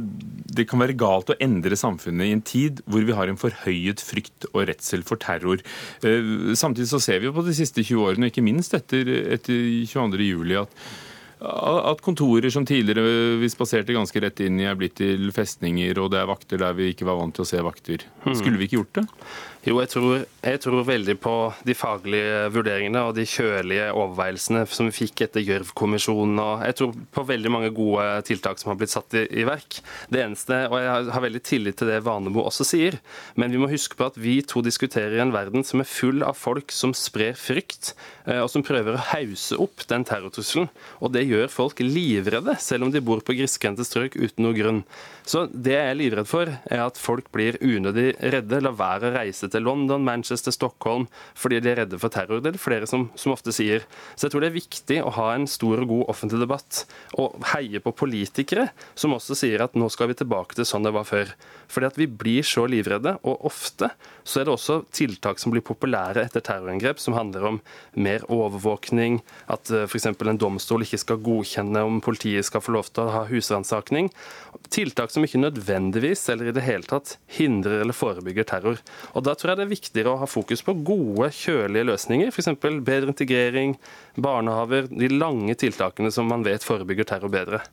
[0.58, 4.02] det, kan være galt å endre samfunnet i en tid hvor vi har en forhøyet
[4.02, 5.62] frykt og redsel for terror.
[6.02, 9.66] Eh, samtidig så ser vi jo på de siste 20 årene, ikke minst etter, etter
[9.90, 10.80] 22.07, at
[11.40, 16.12] at kontorer som tidligere vi spaserte ganske rett inn i, er blitt til festninger, og
[16.14, 18.06] det er vakter der vi ikke var vant til å se vakter.
[18.24, 18.36] Hmm.
[18.38, 19.06] Skulle vi ikke gjort det?
[19.64, 21.34] Jo, jeg tror, jeg tror, veldig på
[21.64, 26.36] de faglige vurderingene og de kjølige overveielsene som vi fikk etter Gjørv-kommisjonen.
[26.36, 29.78] og Jeg tror på veldig mange gode tiltak som har blitt satt i, i, verk.
[30.12, 32.98] Det eneste, og Jeg har veldig tillit til det Vanebo også sier,
[33.40, 36.20] men vi må huske på at vi to diskuterer i en verden som er full
[36.28, 37.94] av folk som sprer frykt,
[38.28, 40.68] eh, og som prøver å hause opp den terrortrusselen.
[41.00, 44.84] Og det gjør folk livredde, selv om de bor på grisgrendte strøk uten noe grunn.
[45.24, 49.16] Så det jeg er livredd for, er at folk blir unødig redde, lar være å
[49.22, 51.06] reise til London, Manchester, Stockholm
[51.38, 52.42] fordi de er redde for terror.
[52.42, 53.84] Det er det flere som, som, ofte sier.
[54.14, 56.84] Så jeg tror det er viktig å ha en stor og god offentlig debatt,
[57.20, 60.94] og heie på politikere som også sier at nå skal vi tilbake til sånn det
[60.94, 61.34] var før.
[61.70, 63.90] Fordi at vi blir så livredde, og ofte
[64.24, 67.60] så er det også tiltak som blir populære etter terrorangrep, som handler om
[68.00, 69.20] mer overvåkning,
[69.52, 70.08] at eh, f.eks.
[70.12, 74.10] en domstol ikke skal godkjenne om politiet skal få lov til å ha husransaking.
[74.72, 78.80] Tiltak som ikke nødvendigvis eller i det hele tatt hindrer eller forebygger terror.
[79.12, 82.52] Og Da tror jeg det er viktigere å ha fokus på gode, kjølige løsninger, f.eks.
[82.60, 83.76] bedre integrering,
[84.16, 87.64] barnehaver, de lange tiltakene som man vet forebygger terror bedre.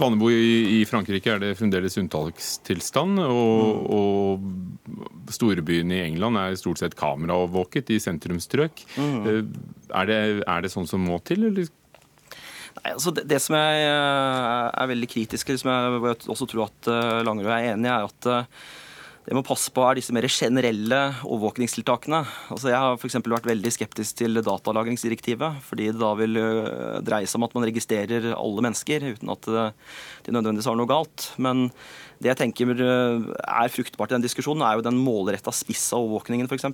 [0.00, 6.96] Vanebo i Frankrike er det fremdeles unntakstilstand, og, og storbyene i England er stort sett
[6.98, 8.84] kameraovervåket i sentrumsstrøk.
[8.96, 9.18] Mm.
[9.18, 9.42] Eh,
[9.90, 11.68] er, det, er, det, sånn som må til, eller
[12.70, 16.68] Nei, altså det, det, som jeg eh, er veldig kritisk til, som jeg også tror
[16.68, 18.28] at eh, Langerud er enig i, er at
[19.28, 20.98] det må passe på er disse mer generelle
[21.28, 22.22] overvåkningstiltakene.
[22.54, 23.18] Altså jeg har f.eks.
[23.20, 27.66] vært veldig skeptisk til datalagringsdirektivet, fordi det da vil øh, dreie seg om at man
[27.68, 29.76] registrerer alle mennesker uten at øh,
[30.24, 31.28] de nødvendigvis har noe galt.
[31.36, 31.68] Men
[32.18, 36.48] det jeg tenker øh, er fruktbart i den diskusjonen, er jo den målretta spissa overvåkningen,
[36.48, 36.70] f.eks.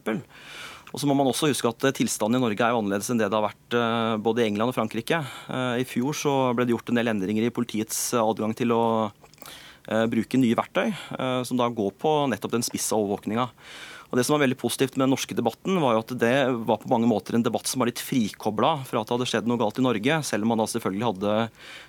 [0.94, 3.26] Og så må man også huske at Tilstanden i Norge er jo annerledes enn det
[3.26, 5.18] det har vært både i England og Frankrike.
[5.50, 9.25] I fjor så ble det gjort en del endringer i politiets adgang til å Eh,
[10.10, 13.48] bruke nye verktøy, eh, som da går på nettopp den spissa overvåkninga.
[14.06, 16.78] Og Det som var veldig positivt med den norske debatten, var jo at det var
[16.78, 19.58] på mange måter en debatt som var litt frikobla fra at det hadde skjedd noe
[19.58, 21.34] galt i Norge, selv om man da selvfølgelig hadde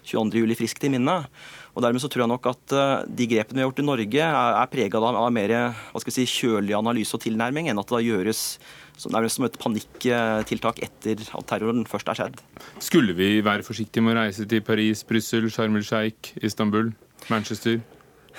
[0.10, 1.20] 22.07 friskt i minne.
[1.78, 4.26] Og Dermed så tror jeg nok at eh, de grepene vi har gjort i Norge,
[4.26, 5.56] er, er prega av mer
[5.94, 8.44] hva skal vi si, kjølig analyse og tilnærming, enn at det da gjøres
[9.14, 12.40] nærmest som et panikktiltak etter at terroren først er skjedd.
[12.82, 16.96] Skulle vi være forsiktige med å reise til Paris, Brussel, Sharm el Sheikh, Istanbul?
[17.30, 17.82] Manchester?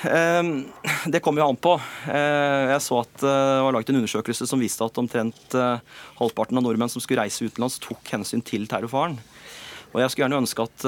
[0.07, 0.69] Ehm,
[1.13, 1.75] det kommer jo an på.
[2.07, 5.83] Eh, jeg så at eh, det var laget en undersøkelse som viste at omtrent eh,
[6.21, 9.19] halvparten av nordmenn som skulle reise utenlands, tok hensyn til terrorfaren.
[9.89, 10.85] Og Jeg skulle gjerne ønske at,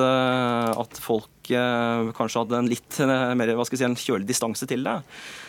[0.76, 4.84] at folk kanskje hadde en litt mer hva skal jeg si, en kjølig distanse til
[4.84, 4.92] det.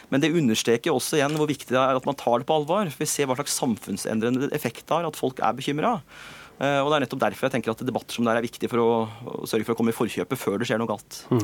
[0.07, 2.87] Men det understreker også igjen hvor viktig det er at man tar det på alvor.
[2.87, 5.97] For Vi ser hva slags samfunnsendrende effekt det har at folk er bekymra.
[6.61, 9.43] Og Det er nettopp derfor jeg tenker at debatter som det er viktig for å
[9.43, 11.19] sørge for å komme i forkjøpet før det skjer noe galt.
[11.27, 11.43] Mm.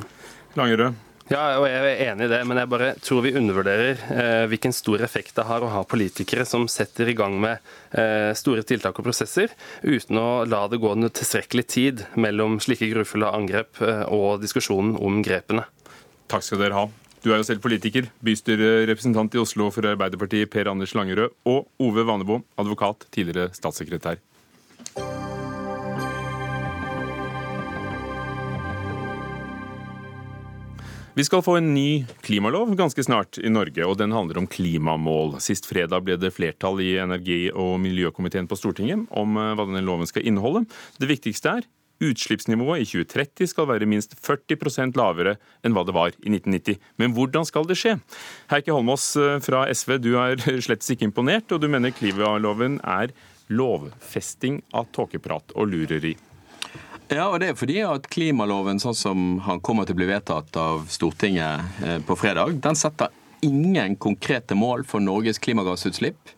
[0.58, 1.04] Langerød.
[1.28, 4.72] Ja, og jeg er enig i det, men jeg bare tror vi undervurderer eh, hvilken
[4.72, 7.60] stor effekt det har å ha politikere som setter i gang med
[7.92, 9.52] eh, store tiltak og prosesser,
[9.84, 14.96] uten å la det gå noe tilstrekkelig tid mellom slike grufulle angrep eh, og diskusjonen
[15.04, 15.66] om grepene.
[16.32, 16.88] Takk skal dere ha.
[17.26, 22.08] Du er jo selv politiker, bystyrerepresentant i Oslo for Arbeiderpartiet Per Anders Langerød, og Ove
[22.08, 24.22] Vanebo, advokat, tidligere statssekretær.
[31.18, 35.40] Vi skal få en ny klimalov ganske snart i Norge, og den handler om klimamål.
[35.42, 39.82] Sist fredag ble det flertall i energi- og miljøkomiteen på Stortinget om eh, hva denne
[39.82, 40.68] loven skal inneholde.
[41.02, 41.66] Det viktigste er
[42.06, 46.78] utslippsnivået i 2030 skal være minst 40% lavere enn hva det var i 1990.
[47.02, 47.96] Men hvordan skal det skje?
[48.54, 50.38] Heikki Holmås eh, fra SV, du er
[50.68, 53.18] slett ikke imponert, og du mener klimaloven er
[53.50, 56.14] lovfesting av tåkeprat og lureri.
[57.08, 60.58] Ja, og det er fordi at klimaloven sånn som han kommer til å bli vedtatt
[60.60, 63.14] av Stortinget eh, på fredag, den setter
[63.46, 66.34] ingen konkrete mål for Norges klimagassutslipp.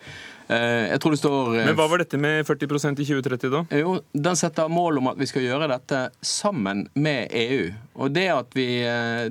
[0.49, 3.63] Eh, jeg tror det står eh, Men Hva var dette med 40% i 2030, da?
[3.81, 7.69] Jo, Den setter mål om at vi skal gjøre dette sammen med EU.
[8.05, 8.69] Og Det, vi,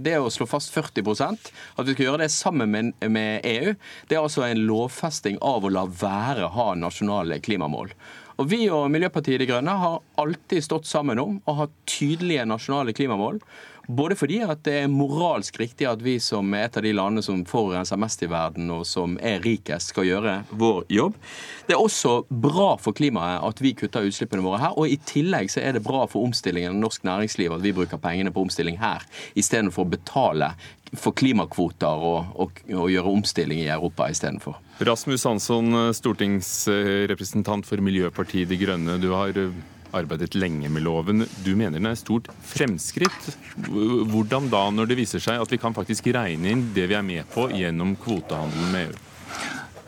[0.03, 3.77] det å slå fast 40% at vi skal gjøre det sammen med, med EU,
[4.11, 7.95] det er altså en lovfesting av å la være ha nasjonale klimamål.
[8.39, 12.95] Og Vi og Miljøpartiet De Grønne har alltid stått sammen om å ha tydelige nasjonale
[12.95, 13.41] klimamål.
[13.89, 17.25] Både fordi at det er moralsk riktig at vi som er et av de landene
[17.25, 21.17] som forurenser mest i verden, og som er rikest, skal gjøre vår jobb.
[21.65, 24.77] Det er også bra for klimaet at vi kutter utslippene våre her.
[24.77, 28.03] Og i tillegg så er det bra for omstillingen av norsk næringsliv at vi bruker
[28.03, 29.09] pengene på omstilling her,
[29.41, 30.53] istedenfor å betale
[30.97, 34.57] for klimakvoter og, og, og gjøre omstilling i Europa istedenfor.
[34.89, 38.97] Rasmus Hansson, stortingsrepresentant for Miljøpartiet De Grønne.
[39.03, 39.37] Du har
[39.97, 41.27] arbeidet lenge med loven.
[41.45, 43.31] Du mener den er stort fremskritt.
[43.69, 47.07] Hvordan da, når det viser seg at vi kan faktisk regne inn det vi er
[47.07, 49.05] med på gjennom kvotehandelen med EU?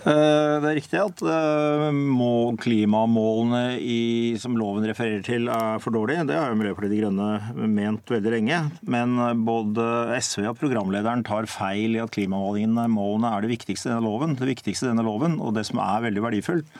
[0.00, 6.24] Eh, det er riktig at eh, klimamålene i, som loven refererer til, er for dårlige.
[6.28, 8.62] Det har jo Miljøpartiet De Grønne ment veldig lenge.
[8.88, 13.92] Men eh, både SV og programlederen tar feil i at klimamålene er det viktigste i
[13.92, 14.38] denne loven.
[14.40, 16.78] Det viktigste i denne loven, og det som er veldig verdifullt,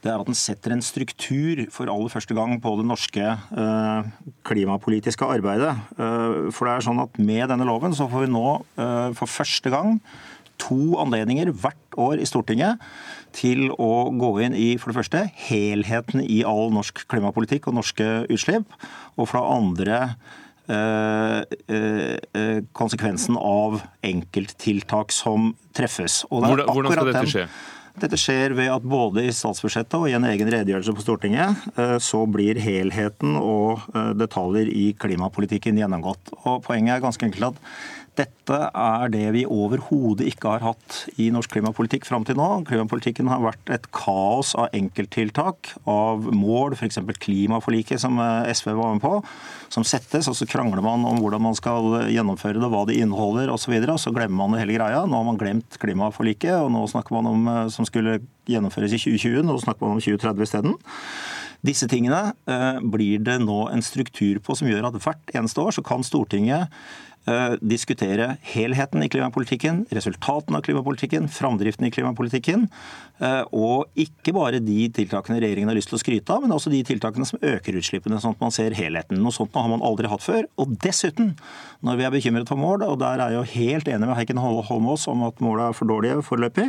[0.00, 3.34] det er at den setter en struktur for aller første gang på det norske
[4.48, 5.74] klimapolitiske arbeidet.
[5.92, 8.46] For det er sånn at Med denne loven så får vi nå
[9.12, 9.98] for første gang
[10.60, 12.82] to anledninger hvert år i Stortinget
[13.36, 18.08] til å gå inn i for det første helheten i all norsk klimapolitikk og norske
[18.30, 18.78] utslipp,
[19.16, 20.00] og for det andre
[22.78, 26.20] konsekvensen av enkelttiltak som treffes.
[26.30, 27.46] hvordan, hvordan skal dette skje?
[28.00, 31.96] Dette skjer ved at både i statsbudsjettet og i en egen redegjørelse på Stortinget eh,
[32.02, 36.32] så blir helheten og eh, detaljer i klimapolitikken gjennomgått.
[36.44, 37.60] Og Poenget er ganske enkelt at
[38.20, 42.48] dette er det vi overhodet ikke har hatt i norsk klimapolitikk fram til nå.
[42.68, 47.00] Klimapolitikken har vært et kaos av enkelttiltak, av mål, f.eks.
[47.22, 49.14] klimaforliket som eh, SV var med på,
[49.72, 53.52] som settes, og så krangler man om hvordan man skal gjennomføre det, hva det inneholder
[53.54, 55.04] osv., og, og så glemmer man hele greia.
[55.06, 59.02] Nå har man glemt klimaforliket, og nå snakker man om eh, som skulle gjennomføres i
[59.02, 60.80] 2020, nå snakker man om 2030 isteden.
[61.66, 65.76] Disse tingene eh, blir det nå en struktur på som gjør at hvert eneste år
[65.76, 66.72] så kan Stortinget
[67.60, 72.66] diskutere helheten i klimapolitikken, resultatene av klimapolitikken, framdriften i klimapolitikken,
[73.20, 76.72] eh, og ikke bare de tiltakene regjeringen har lyst til å skryte av, men også
[76.72, 79.20] de tiltakene som øker utslippene, sånn at man ser helheten.
[79.20, 80.48] Noe sånt har man aldri hatt før.
[80.58, 81.34] Og dessuten,
[81.86, 84.40] når vi er bekymret for mål, og der er jeg jo helt enig med Heiken
[84.40, 86.68] Holmås om at målene er for dårlige foreløpig,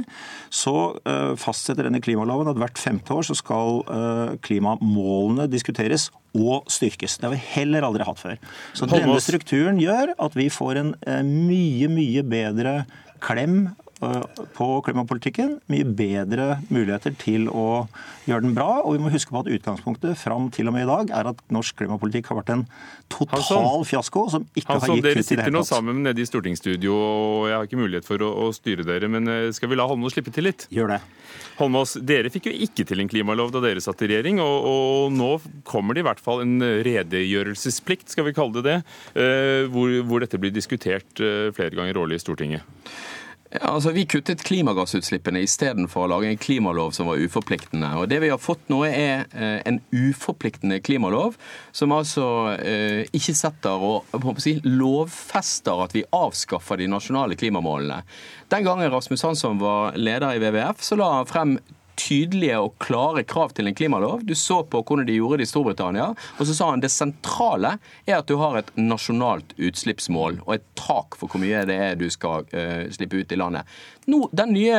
[0.53, 6.69] så eh, fastsetter denne klimaloven at hvert femte år så skal eh, klimamålene diskuteres og
[6.71, 7.17] styrkes.
[7.19, 8.39] Det har vi heller aldri hatt før.
[8.77, 12.75] Så denne strukturen gjør at vi får en eh, mye, mye bedre
[13.21, 13.65] klem
[14.01, 15.59] på klimapolitikken.
[15.71, 17.85] Mye bedre muligheter til å
[18.27, 18.81] gjøre den bra.
[18.81, 21.43] Og vi må huske på at utgangspunktet fram til og med i dag er at
[21.53, 22.65] norsk klimapolitikk har vært en
[23.11, 23.85] total Hansson.
[23.87, 25.71] fiasko som ikke Hansson, har gitt dere kutt i det sitter nå tatt.
[25.75, 29.29] sammen nede i stortingsstudio, og jeg har ikke mulighet for å, å styre dere, men
[29.29, 30.65] eh, skal vi la Holmås slippe til litt?
[30.73, 30.99] Gjør det.
[31.59, 35.15] Holmås, dere fikk jo ikke til en klimalov da dere satt i regjering, og, og
[35.15, 35.31] nå
[35.67, 38.77] kommer det i hvert fall en redegjørelsesplikt, skal vi kalle det det,
[39.13, 42.77] eh, hvor, hvor dette blir diskutert eh, flere ganger årlig i Stortinget.
[43.59, 47.89] Altså Vi kuttet klimagassutslippene istedenfor å lage en klimalov som var uforpliktende.
[47.99, 51.35] Og Det vi har fått nå, er eh, en uforpliktende klimalov,
[51.75, 54.07] som altså eh, ikke setter og
[54.39, 57.99] si, lovfester at vi avskaffer de nasjonale klimamålene.
[58.51, 61.57] Den gangen Rasmus Hansson var leder i WWF, så la han frem
[62.01, 64.25] tydelige og klare krav til en klimalov.
[64.25, 67.75] Du så på hvordan de gjorde det i Storbritannia, og så sa han det sentrale
[68.07, 71.99] er at du har et nasjonalt utslippsmål og et tak for hvor mye det er
[71.99, 73.69] du skal uh, slippe ut i landet.
[74.09, 74.77] Nå, den, nye,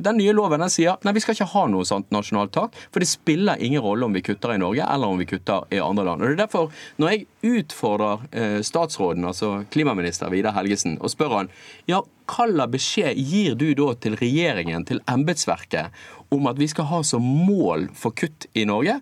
[0.00, 3.04] den nye loven den sier nei, vi skal ikke ha noe sånt nasjonalt tak, for
[3.04, 6.06] det spiller ingen rolle om vi kutter i Norge eller om vi kutter i andre
[6.08, 6.22] land.
[6.22, 11.36] Og det er derfor, når jeg utfordrer eh, statsråden, altså klimaminister Vidar Helgesen, og spør
[11.36, 11.52] han
[11.90, 12.00] ja,
[12.32, 15.92] hva slags beskjed gir du da til regjeringen, til embetsverket,
[16.32, 18.98] om at vi skal ha som mål for kutt i Norge,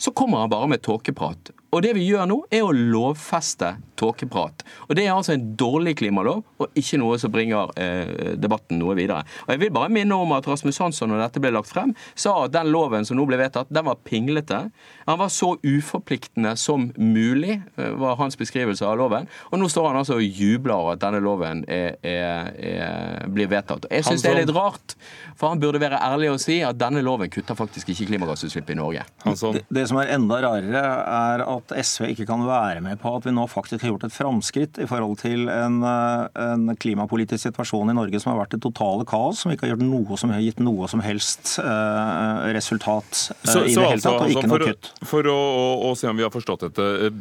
[0.00, 1.52] så kommer han bare med tåkeprat.
[1.70, 4.64] Og det vi gjør nå, er å lovfeste tåkeprat.
[4.88, 8.96] Og det er altså en dårlig klimalov, og ikke noe som bringer eh, debatten noe
[8.98, 9.24] videre.
[9.46, 12.34] Og jeg vil bare minne om at Rasmus Hansson, når dette ble lagt frem, sa
[12.44, 14.62] at den loven som nå ble vedtatt, den var pinglete.
[15.06, 19.28] Han var så uforpliktende som mulig, eh, var hans beskrivelse av loven.
[19.50, 23.50] Og nå står han altså og jubler over at denne loven er, er, er, blir
[23.50, 23.88] vedtatt.
[23.90, 24.96] Jeg syns det er litt rart,
[25.38, 28.78] for han burde være ærlig og si at denne loven kutter faktisk ikke klimagassutslipp i
[28.78, 29.06] Norge.
[29.24, 33.26] Det, det som er enda rarere, er at SV ikke kan være med på at
[33.26, 37.90] vi nå faktisk har gjort et framskritt i forhold til en, eh, en klimapolitisk situasjon
[37.92, 40.44] i Norge som har vært det totale kaos, som ikke har gjort noe som har
[40.44, 44.38] gitt noe som helst eh, resultat eh, Så, i det hele altså, tatt, og altså
[44.38, 44.92] ikke for, noe kutt.
[45.12, 47.12] for å, å, å se om vi har forstått dette.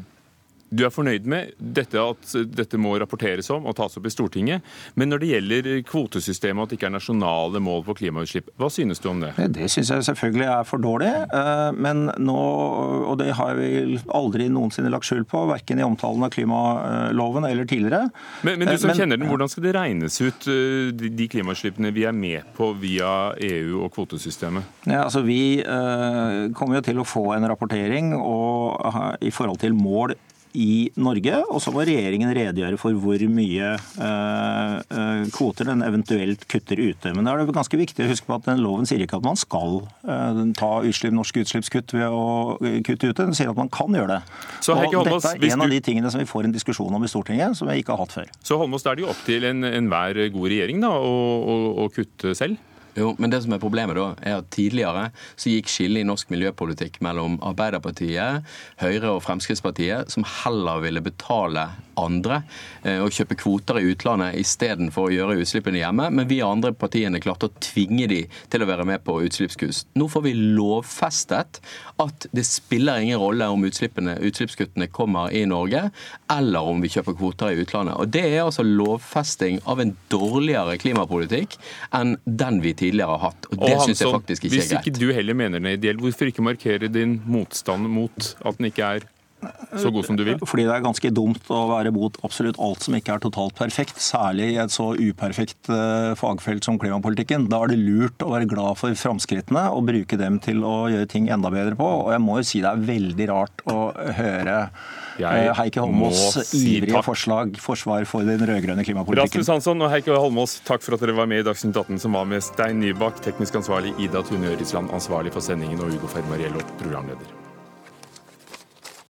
[0.69, 4.13] Eh, Du er fornøyd med dette at dette må rapporteres om og tas opp i
[4.13, 4.61] Stortinget.
[4.95, 8.69] Men når det gjelder kvotesystemet og at det ikke er nasjonale mål på klimautslipp, hva
[8.71, 9.33] synes du om det?
[9.55, 11.11] Det synes jeg selvfølgelig er for dårlig.
[11.33, 12.37] eh, Men nå,
[13.09, 17.65] og det har vi aldri noensinne lagt skjul på, verken i omtalen av klimaloven eller
[17.69, 18.09] tidligere.
[18.43, 21.93] Men, men du som men, kjenner den, hvordan skal det regnes ut eh, de, klimautslippene
[21.95, 24.63] vi er med på via EU og kvotesystemet?
[24.85, 29.59] Ja, altså Vi eh, kommer jo til å få en rapportering og, eh, i forhold
[29.61, 30.15] til mål
[30.57, 36.45] i Norge, og så må regjeringen redegjøre for hvor mye eh, eh, kvoter den eventuelt
[36.49, 37.11] kutter ute.
[37.13, 39.27] Men da er det ganske viktig å huske på at den loven sier ikke at
[39.27, 42.23] man skal eh, ta utslipp, norske utslippskutt ved å
[42.65, 44.21] eh, kutte ute, den sier at man kan gjøre det.
[44.65, 47.05] Så og Holmås, dette er en av de tingene som vi får en diskusjon om
[47.05, 48.33] i Stortinget, som jeg ikke har hatt før.
[48.41, 51.13] Så Holmås, da er det jo opp til en- enhver god regjering da, å,
[51.45, 52.57] å, å kutte selv?
[52.97, 56.31] Jo, men det som er problemet da, er at tidligere så gikk skillet i norsk
[56.33, 58.47] miljøpolitikk mellom Arbeiderpartiet,
[58.81, 61.67] Høyre og Fremskrittspartiet, som heller ville betale
[61.99, 62.41] andre
[62.87, 66.09] å og kjøpe kvoter i utlandet istedenfor å gjøre utslippene hjemme.
[66.13, 68.21] Men vi andre partiene klarte å tvinge de
[68.51, 69.87] til å være med på utslippskutt.
[69.99, 71.59] Nå får vi lovfestet
[71.99, 75.87] at det spiller ingen rolle om utslippskuttene kommer i Norge,
[76.31, 77.97] eller om vi kjøper kvoter i utlandet.
[77.99, 81.57] Og Det er altså lovfesting av en dårligere klimapolitikk
[81.95, 83.49] enn den vi tidligere har hatt.
[83.51, 84.69] Og Det syns jeg faktisk ikke er greit.
[84.69, 88.59] Hvis ikke du heller mener den er ideell, hvorfor ikke markere din motstand mot at
[88.59, 89.07] den ikke er
[89.79, 90.39] så god som du vil?
[90.43, 93.99] Fordi det er ganske dumt å være mot absolutt alt som ikke er totalt perfekt,
[94.03, 97.47] særlig i et så uperfekt eh, fagfelt som klimapolitikken.
[97.51, 101.09] Da er det lurt å være glad for framskrittene og bruke dem til å gjøre
[101.11, 101.87] ting enda bedre på.
[102.03, 103.77] Og jeg må jo si det er veldig rart å
[104.19, 104.57] høre
[105.19, 107.07] Jeg eh, Heikki Holmås si ivrige takk.
[107.09, 109.39] forslag, forsvar for den rød-grønne klimapolitikken.
[109.39, 112.15] Rasmus Hansson og Heikki Holmås, takk for at dere var med i Dagsnytt 18, som
[112.19, 116.63] var med Stein Nybakk, teknisk ansvarlig, Ida Tune Ørisland, ansvarlig for sendingen, og Ugo Fermariello,
[116.79, 117.38] programleder.